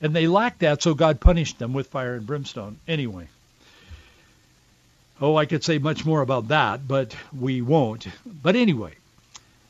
And 0.00 0.14
they 0.14 0.28
lacked 0.28 0.60
that, 0.60 0.82
so 0.82 0.94
God 0.94 1.20
punished 1.20 1.58
them 1.58 1.72
with 1.72 1.88
fire 1.88 2.14
and 2.14 2.26
brimstone. 2.26 2.78
Anyway. 2.86 3.28
Oh, 5.20 5.36
I 5.36 5.46
could 5.46 5.64
say 5.64 5.78
much 5.78 6.04
more 6.04 6.20
about 6.20 6.48
that, 6.48 6.86
but 6.86 7.16
we 7.36 7.60
won't. 7.60 8.06
But 8.24 8.54
anyway, 8.54 8.92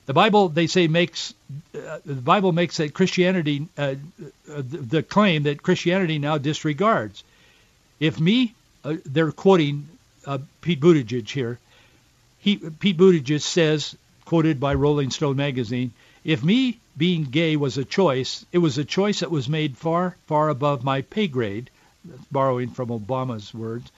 the 0.09 0.15
Bible, 0.15 0.49
they 0.49 0.67
say, 0.67 0.89
makes 0.89 1.35
uh, 1.75 1.99
the 2.07 2.15
Bible 2.15 2.53
makes 2.53 2.79
that 2.79 2.95
Christianity 2.95 3.69
uh, 3.77 3.97
uh, 4.51 4.63
the 4.65 5.03
claim 5.03 5.43
that 5.43 5.63
Christianity 5.63 6.19
now 6.19 6.39
disregards. 6.39 7.23
If 8.01 8.19
me, 8.19 8.55
uh, 8.85 8.95
they're 9.05 9.33
quoting 9.33 9.87
uh, 10.25 10.39
Pete 10.63 10.81
Buttigieg 10.81 11.29
here. 11.29 11.59
He, 12.39 12.57
Pete 12.57 12.97
Buttigieg 12.97 13.43
says, 13.43 13.97
quoted 14.25 14.59
by 14.59 14.73
Rolling 14.73 15.11
Stone 15.11 15.37
magazine, 15.37 15.93
if 16.25 16.43
me 16.43 16.79
being 16.97 17.25
gay 17.25 17.57
was 17.57 17.77
a 17.77 17.85
choice, 17.85 18.47
it 18.51 18.59
was 18.59 18.79
a 18.79 18.87
choice 18.87 19.21
that 19.21 19.31
was 19.31 19.47
made 19.47 19.77
far, 19.77 20.17
far 20.27 20.49
above 20.49 20.85
my 20.85 21.03
pay 21.03 21.29
grade. 21.29 21.69
Borrowing 22.33 22.71
from 22.71 22.89
Obama's 22.89 23.53
words. 23.53 23.93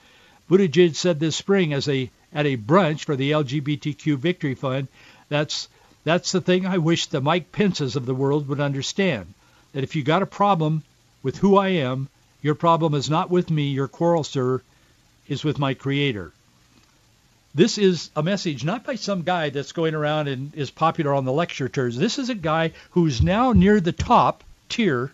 Buttigieg 0.49 0.95
said 0.95 1.21
this 1.21 1.37
spring 1.37 1.71
as 1.71 1.87
a 1.87 2.11
at 2.33 2.45
a 2.45 2.57
brunch 2.57 3.05
for 3.05 3.15
the 3.15 3.31
LGBTQ 3.31 4.17
Victory 4.17 4.55
Fund. 4.55 4.89
That's 5.29 5.69
that's 6.03 6.31
the 6.31 6.41
thing 6.41 6.65
I 6.65 6.79
wish 6.79 7.05
the 7.05 7.21
Mike 7.21 7.51
Pences 7.51 7.95
of 7.95 8.07
the 8.07 8.15
world 8.15 8.47
would 8.47 8.59
understand. 8.59 9.33
That 9.73 9.83
if 9.83 9.95
you 9.95 10.03
got 10.03 10.23
a 10.23 10.25
problem 10.25 10.83
with 11.21 11.37
who 11.37 11.57
I 11.57 11.69
am, 11.69 12.09
your 12.41 12.55
problem 12.55 12.95
is 12.95 13.09
not 13.09 13.29
with 13.29 13.51
me. 13.51 13.69
Your 13.69 13.87
quarrel, 13.87 14.23
sir, 14.23 14.61
is 15.27 15.43
with 15.43 15.59
my 15.59 15.75
Creator. 15.75 16.31
This 17.53 17.77
is 17.77 18.09
a 18.15 18.23
message 18.23 18.63
not 18.63 18.83
by 18.83 18.95
some 18.95 19.21
guy 19.21 19.49
that's 19.49 19.73
going 19.73 19.93
around 19.93 20.27
and 20.27 20.55
is 20.55 20.71
popular 20.71 21.13
on 21.13 21.25
the 21.25 21.31
lecture 21.31 21.69
tours. 21.69 21.97
This 21.97 22.17
is 22.17 22.29
a 22.29 22.35
guy 22.35 22.71
who's 22.91 23.21
now 23.21 23.51
near 23.51 23.79
the 23.79 23.91
top 23.91 24.43
tier 24.69 25.11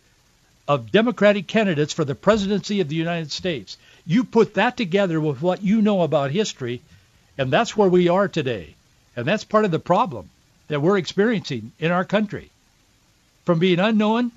of 0.67 0.91
Democratic 0.91 1.47
candidates 1.47 1.93
for 1.93 2.05
the 2.05 2.15
presidency 2.15 2.79
of 2.79 2.87
the 2.87 2.95
United 2.95 3.31
States. 3.31 3.77
You 4.05 4.23
put 4.23 4.53
that 4.53 4.77
together 4.77 5.19
with 5.19 5.41
what 5.41 5.63
you 5.63 5.81
know 5.81 6.01
about 6.03 6.31
history, 6.31 6.81
and 7.37 7.51
that's 7.51 7.75
where 7.75 7.89
we 7.89 8.07
are 8.07 8.27
today. 8.27 8.75
And 9.15 9.25
that's 9.25 9.43
part 9.43 9.65
of 9.65 9.71
the 9.71 9.79
problem 9.79 10.29
that 10.67 10.81
we're 10.81 10.97
experiencing 10.97 11.71
in 11.79 11.91
our 11.91 12.05
country. 12.05 12.49
From 13.45 13.59
being 13.59 13.79
unknown, 13.79 14.31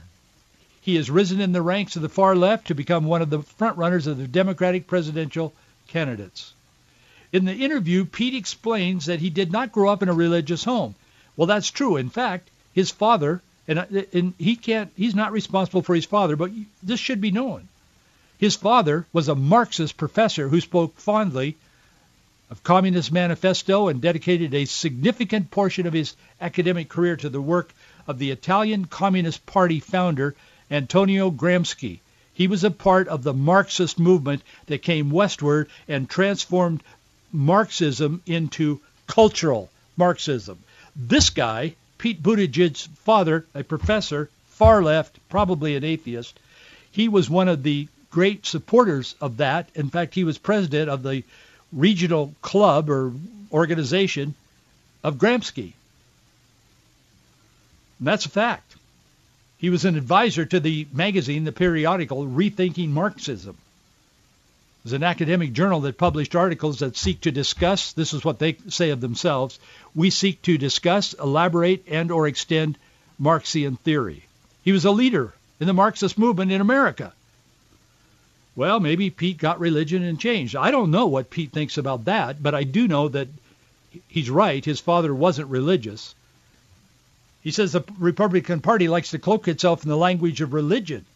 he 0.82 0.96
has 0.96 1.10
risen 1.10 1.40
in 1.40 1.52
the 1.52 1.62
ranks 1.62 1.96
of 1.96 2.02
the 2.02 2.08
far 2.08 2.36
left 2.36 2.68
to 2.68 2.74
become 2.74 3.04
one 3.04 3.22
of 3.22 3.30
the 3.30 3.42
front 3.42 3.76
runners 3.76 4.06
of 4.06 4.18
the 4.18 4.28
Democratic 4.28 4.86
presidential 4.86 5.52
candidates. 5.88 6.52
In 7.32 7.44
the 7.44 7.54
interview, 7.54 8.04
Pete 8.04 8.34
explains 8.34 9.06
that 9.06 9.20
he 9.20 9.30
did 9.30 9.52
not 9.52 9.72
grow 9.72 9.90
up 9.90 10.02
in 10.02 10.08
a 10.08 10.14
religious 10.14 10.64
home. 10.64 10.94
Well, 11.36 11.46
that's 11.46 11.70
true. 11.70 11.96
In 11.96 12.10
fact, 12.10 12.48
his 12.74 12.90
father 12.90 13.40
And, 13.68 13.78
uh, 13.78 13.86
and 14.12 14.34
he 14.36 14.56
can't, 14.56 14.90
he's 14.96 15.14
not 15.14 15.30
responsible 15.30 15.82
for 15.82 15.94
his 15.94 16.06
father, 16.06 16.34
but 16.34 16.50
this 16.82 16.98
should 16.98 17.20
be 17.20 17.30
known. 17.30 17.68
His 18.38 18.56
father 18.56 19.06
was 19.12 19.28
a 19.28 19.34
Marxist 19.36 19.96
professor 19.96 20.48
who 20.48 20.60
spoke 20.60 20.98
fondly 20.98 21.54
of 22.50 22.64
Communist 22.64 23.12
Manifesto 23.12 23.88
and 23.88 24.00
dedicated 24.00 24.52
a 24.54 24.64
significant 24.64 25.50
portion 25.50 25.86
of 25.86 25.92
his 25.92 26.16
academic 26.40 26.88
career 26.88 27.16
to 27.16 27.28
the 27.28 27.40
work 27.40 27.72
of 28.08 28.18
the 28.18 28.32
Italian 28.32 28.86
Communist 28.86 29.46
Party 29.46 29.78
founder 29.78 30.34
Antonio 30.70 31.30
Gramsci. 31.30 32.00
He 32.34 32.48
was 32.48 32.64
a 32.64 32.70
part 32.70 33.06
of 33.06 33.22
the 33.22 33.34
Marxist 33.34 33.98
movement 33.98 34.42
that 34.66 34.82
came 34.82 35.10
westward 35.10 35.68
and 35.86 36.08
transformed 36.08 36.82
Marxism 37.32 38.20
into 38.26 38.80
cultural 39.06 39.70
Marxism. 39.96 40.58
This 40.96 41.30
guy, 41.30 41.76
Pete 41.98 42.22
Buttigieg's 42.22 42.88
father, 43.04 43.46
a 43.54 43.62
professor, 43.62 44.28
far 44.48 44.82
left, 44.82 45.18
probably 45.28 45.76
an 45.76 45.84
atheist, 45.84 46.38
he 46.90 47.08
was 47.08 47.30
one 47.30 47.48
of 47.48 47.62
the 47.62 47.86
great 48.10 48.44
supporters 48.44 49.14
of 49.20 49.36
that. 49.36 49.68
In 49.76 49.88
fact, 49.88 50.14
he 50.14 50.24
was 50.24 50.38
president 50.38 50.90
of 50.90 51.04
the 51.04 51.22
regional 51.72 52.34
club 52.42 52.90
or 52.90 53.12
organization 53.52 54.34
of 55.02 55.16
Gramsci. 55.16 55.72
And 57.98 58.08
that's 58.08 58.26
a 58.26 58.30
fact. 58.30 58.76
He 59.58 59.70
was 59.70 59.84
an 59.84 59.96
advisor 59.96 60.46
to 60.46 60.58
the 60.58 60.86
magazine, 60.92 61.44
the 61.44 61.52
periodical 61.52 62.26
Rethinking 62.26 62.88
Marxism. 62.88 63.56
It 64.80 64.84
was 64.84 64.92
an 64.94 65.02
academic 65.02 65.52
journal 65.52 65.80
that 65.82 65.98
published 65.98 66.34
articles 66.34 66.78
that 66.78 66.96
seek 66.96 67.20
to 67.22 67.30
discuss, 67.30 67.92
this 67.92 68.14
is 68.14 68.24
what 68.24 68.38
they 68.38 68.56
say 68.68 68.88
of 68.90 69.02
themselves, 69.02 69.58
we 69.94 70.08
seek 70.08 70.40
to 70.42 70.56
discuss, 70.56 71.12
elaborate, 71.12 71.84
and 71.88 72.10
or 72.10 72.26
extend 72.26 72.78
Marxian 73.18 73.76
theory. 73.76 74.24
He 74.62 74.72
was 74.72 74.86
a 74.86 74.90
leader 74.90 75.34
in 75.60 75.66
the 75.66 75.74
Marxist 75.74 76.16
movement 76.16 76.52
in 76.52 76.62
America. 76.62 77.12
Well, 78.60 78.78
maybe 78.78 79.08
Pete 79.08 79.38
got 79.38 79.58
religion 79.58 80.02
and 80.02 80.20
changed. 80.20 80.54
I 80.54 80.70
don't 80.70 80.90
know 80.90 81.06
what 81.06 81.30
Pete 81.30 81.50
thinks 81.50 81.78
about 81.78 82.04
that, 82.04 82.42
but 82.42 82.54
I 82.54 82.64
do 82.64 82.86
know 82.86 83.08
that 83.08 83.28
he's 84.06 84.28
right. 84.28 84.62
His 84.62 84.80
father 84.80 85.14
wasn't 85.14 85.48
religious. 85.48 86.14
He 87.42 87.52
says 87.52 87.72
the 87.72 87.82
Republican 87.98 88.60
Party 88.60 88.86
likes 88.86 89.12
to 89.12 89.18
cloak 89.18 89.48
itself 89.48 89.82
in 89.82 89.88
the 89.88 89.96
language 89.96 90.42
of 90.42 90.52
religion. 90.52 91.06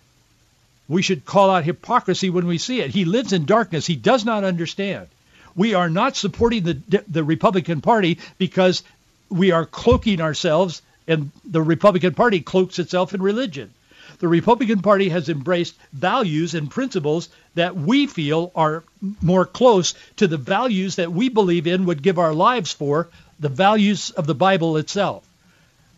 We 0.88 1.02
should 1.02 1.26
call 1.26 1.50
out 1.50 1.64
hypocrisy 1.64 2.30
when 2.30 2.46
we 2.46 2.56
see 2.56 2.80
it. 2.80 2.92
He 2.92 3.04
lives 3.04 3.34
in 3.34 3.44
darkness. 3.44 3.86
He 3.86 3.96
does 3.96 4.24
not 4.24 4.42
understand. 4.42 5.08
We 5.54 5.74
are 5.74 5.90
not 5.90 6.16
supporting 6.16 6.62
the, 6.62 7.04
the 7.06 7.24
Republican 7.24 7.82
Party 7.82 8.20
because 8.38 8.82
we 9.28 9.50
are 9.50 9.66
cloaking 9.66 10.22
ourselves 10.22 10.80
and 11.06 11.30
the 11.44 11.60
Republican 11.60 12.14
Party 12.14 12.40
cloaks 12.40 12.78
itself 12.78 13.12
in 13.12 13.20
religion. 13.20 13.70
The 14.18 14.28
Republican 14.28 14.80
Party 14.80 15.08
has 15.08 15.28
embraced 15.28 15.74
values 15.92 16.54
and 16.54 16.70
principles 16.70 17.28
that 17.54 17.76
we 17.76 18.06
feel 18.06 18.52
are 18.54 18.84
more 19.20 19.46
close 19.46 19.94
to 20.16 20.26
the 20.26 20.36
values 20.36 20.96
that 20.96 21.12
we 21.12 21.28
believe 21.28 21.66
in 21.66 21.86
would 21.86 22.02
give 22.02 22.18
our 22.18 22.34
lives 22.34 22.72
for, 22.72 23.08
the 23.40 23.48
values 23.48 24.10
of 24.10 24.26
the 24.26 24.34
Bible 24.34 24.76
itself. 24.76 25.26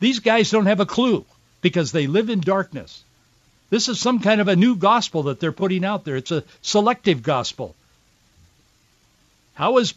These 0.00 0.20
guys 0.20 0.50
don't 0.50 0.66
have 0.66 0.80
a 0.80 0.86
clue 0.86 1.24
because 1.60 1.92
they 1.92 2.06
live 2.06 2.30
in 2.30 2.40
darkness. 2.40 3.02
This 3.70 3.88
is 3.88 4.00
some 4.00 4.20
kind 4.20 4.40
of 4.40 4.48
a 4.48 4.56
new 4.56 4.76
gospel 4.76 5.24
that 5.24 5.40
they're 5.40 5.52
putting 5.52 5.84
out 5.84 6.04
there. 6.04 6.16
It's 6.16 6.30
a 6.30 6.44
selective 6.62 7.22
gospel. 7.22 7.74
How 9.54 9.78
is 9.78 9.94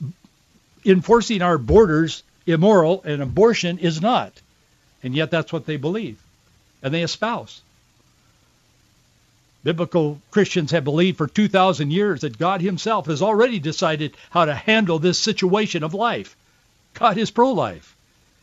enforcing 0.85 1.41
our 1.41 1.57
borders 1.57 2.23
immoral 2.45 3.03
and 3.03 3.21
abortion 3.21 3.77
is 3.77 4.01
not? 4.01 4.33
And 5.03 5.15
yet 5.15 5.31
that's 5.31 5.53
what 5.53 5.65
they 5.65 5.77
believe 5.77 6.19
and 6.81 6.93
they 6.93 7.03
espouse. 7.03 7.61
Biblical 9.63 10.21
Christians 10.31 10.71
have 10.71 10.85
believed 10.85 11.17
for 11.17 11.27
2,000 11.27 11.91
years 11.91 12.21
that 12.21 12.37
God 12.37 12.61
himself 12.61 13.07
has 13.07 13.21
already 13.21 13.59
decided 13.59 14.15
how 14.29 14.45
to 14.45 14.55
handle 14.55 14.99
this 14.99 15.19
situation 15.19 15.83
of 15.83 15.93
life. 15.93 16.35
God 16.93 17.17
is 17.17 17.31
pro-life. 17.31 17.95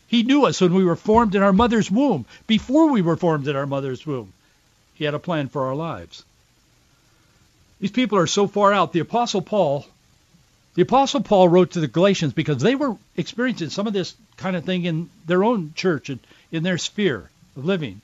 He 0.07 0.23
knew 0.23 0.45
us 0.45 0.61
when 0.61 0.73
we 0.73 0.85
were 0.85 0.95
formed 0.95 1.35
in 1.35 1.41
our 1.41 1.53
mother's 1.53 1.91
womb, 1.91 2.25
before 2.45 2.89
we 2.91 3.01
were 3.01 3.17
formed 3.17 3.47
in 3.47 3.55
our 3.55 3.65
mother's 3.65 4.05
womb. 4.05 4.31
He 4.93 5.05
had 5.05 5.13
a 5.13 5.19
plan 5.19 5.49
for 5.49 5.65
our 5.65 5.75
lives. 5.75 6.23
These 7.79 7.91
people 7.91 8.17
are 8.17 8.27
so 8.27 8.47
far 8.47 8.71
out. 8.73 8.93
The 8.93 8.99
Apostle 8.99 9.41
Paul, 9.41 9.85
the 10.75 10.83
Apostle 10.83 11.21
Paul 11.21 11.49
wrote 11.49 11.71
to 11.71 11.79
the 11.79 11.87
Galatians 11.87 12.33
because 12.33 12.61
they 12.61 12.75
were 12.75 12.95
experiencing 13.15 13.69
some 13.69 13.87
of 13.87 13.93
this 13.93 14.15
kind 14.37 14.55
of 14.55 14.63
thing 14.63 14.85
in 14.85 15.09
their 15.25 15.43
own 15.43 15.73
church 15.75 16.09
and 16.09 16.19
in 16.51 16.63
their 16.63 16.77
sphere 16.77 17.29
of 17.55 17.65
living. 17.65 18.01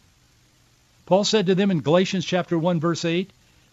Paul 1.06 1.24
said 1.24 1.48
to 1.48 1.56
them 1.56 1.72
in 1.72 1.82
Galatians 1.82 2.26
chapter 2.26 2.58
1 2.58 2.80
verse 2.80 3.04
8, 3.04 3.30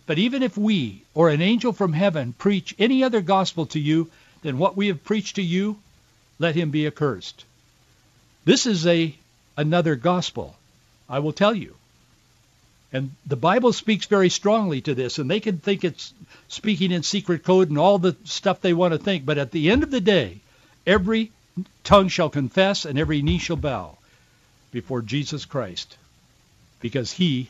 But 0.07 0.19
even 0.19 0.43
if 0.43 0.57
we 0.59 1.03
or 1.15 1.31
an 1.31 1.43
angel 1.43 1.73
from 1.73 1.93
heaven 1.93 2.33
preach 2.33 2.75
any 2.79 3.05
other 3.05 3.21
gospel 3.21 3.67
to 3.67 3.79
you 3.79 4.11
than 4.43 4.59
what 4.59 4.77
we 4.77 4.89
have 4.89 5.05
preached 5.05 5.37
to 5.37 5.43
you, 5.43 5.79
let 6.39 6.57
him 6.57 6.71
be 6.71 6.87
accursed. 6.87 7.45
This 8.45 8.67
is 8.67 8.87
a 8.87 9.15
another 9.57 9.95
gospel, 9.95 10.57
I 11.09 11.19
will 11.19 11.33
tell 11.33 11.55
you. 11.55 11.77
And 12.93 13.13
the 13.25 13.37
Bible 13.37 13.73
speaks 13.73 14.07
very 14.07 14.31
strongly 14.31 14.81
to 14.81 14.95
this, 14.95 15.19
and 15.19 15.31
they 15.31 15.39
can 15.39 15.59
think 15.59 15.85
it's 15.85 16.13
speaking 16.49 16.91
in 16.91 17.05
secret 17.05 17.45
code 17.45 17.69
and 17.69 17.79
all 17.79 17.99
the 17.99 18.17
stuff 18.25 18.61
they 18.61 18.73
want 18.73 18.93
to 18.93 18.99
think. 18.99 19.25
But 19.25 19.39
at 19.39 19.53
the 19.53 19.71
end 19.71 19.85
of 19.85 19.93
the 19.93 20.01
day, 20.01 20.41
every 20.87 21.31
tongue 21.85 22.09
shall 22.09 22.31
confess 22.31 22.85
and 22.85 22.99
every 22.99 23.23
knee 23.23 23.39
shall 23.39 23.57
bow 23.57 23.97
before 24.73 25.03
Jesus 25.03 25.45
Christ, 25.45 25.97
because 26.81 27.13
he 27.13 27.49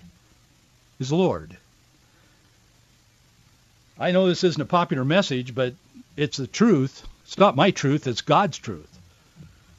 is 0.99 1.13
Lord. 1.13 1.57
I 3.99 4.13
know 4.13 4.27
this 4.27 4.45
isn't 4.45 4.63
a 4.63 4.67
popular 4.67 5.05
message, 5.05 5.55
but 5.55 5.75
it's 6.17 6.37
the 6.37 6.47
truth. 6.47 7.07
It's 7.25 7.39
not 7.39 7.57
my 7.57 7.71
truth, 7.71 8.07
it's 8.07 8.23
God's 8.23 8.59
truth. 8.59 8.89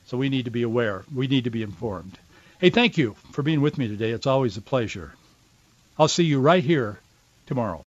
So 0.08 0.18
we 0.18 0.30
need 0.30 0.46
to 0.46 0.52
be 0.52 0.64
aware. 0.64 1.04
We 1.14 1.28
need 1.28 1.46
to 1.46 1.50
be 1.50 1.64
informed. 1.64 2.18
Hey, 2.60 2.70
thank 2.70 2.98
you 2.98 3.16
for 3.32 3.44
being 3.44 3.62
with 3.62 3.78
me 3.78 3.88
today. 3.88 4.12
It's 4.12 4.28
always 4.28 4.58
a 4.58 4.62
pleasure. 4.62 5.14
I'll 5.98 6.08
see 6.08 6.24
you 6.24 6.40
right 6.40 6.64
here 6.64 7.00
tomorrow. 7.48 7.84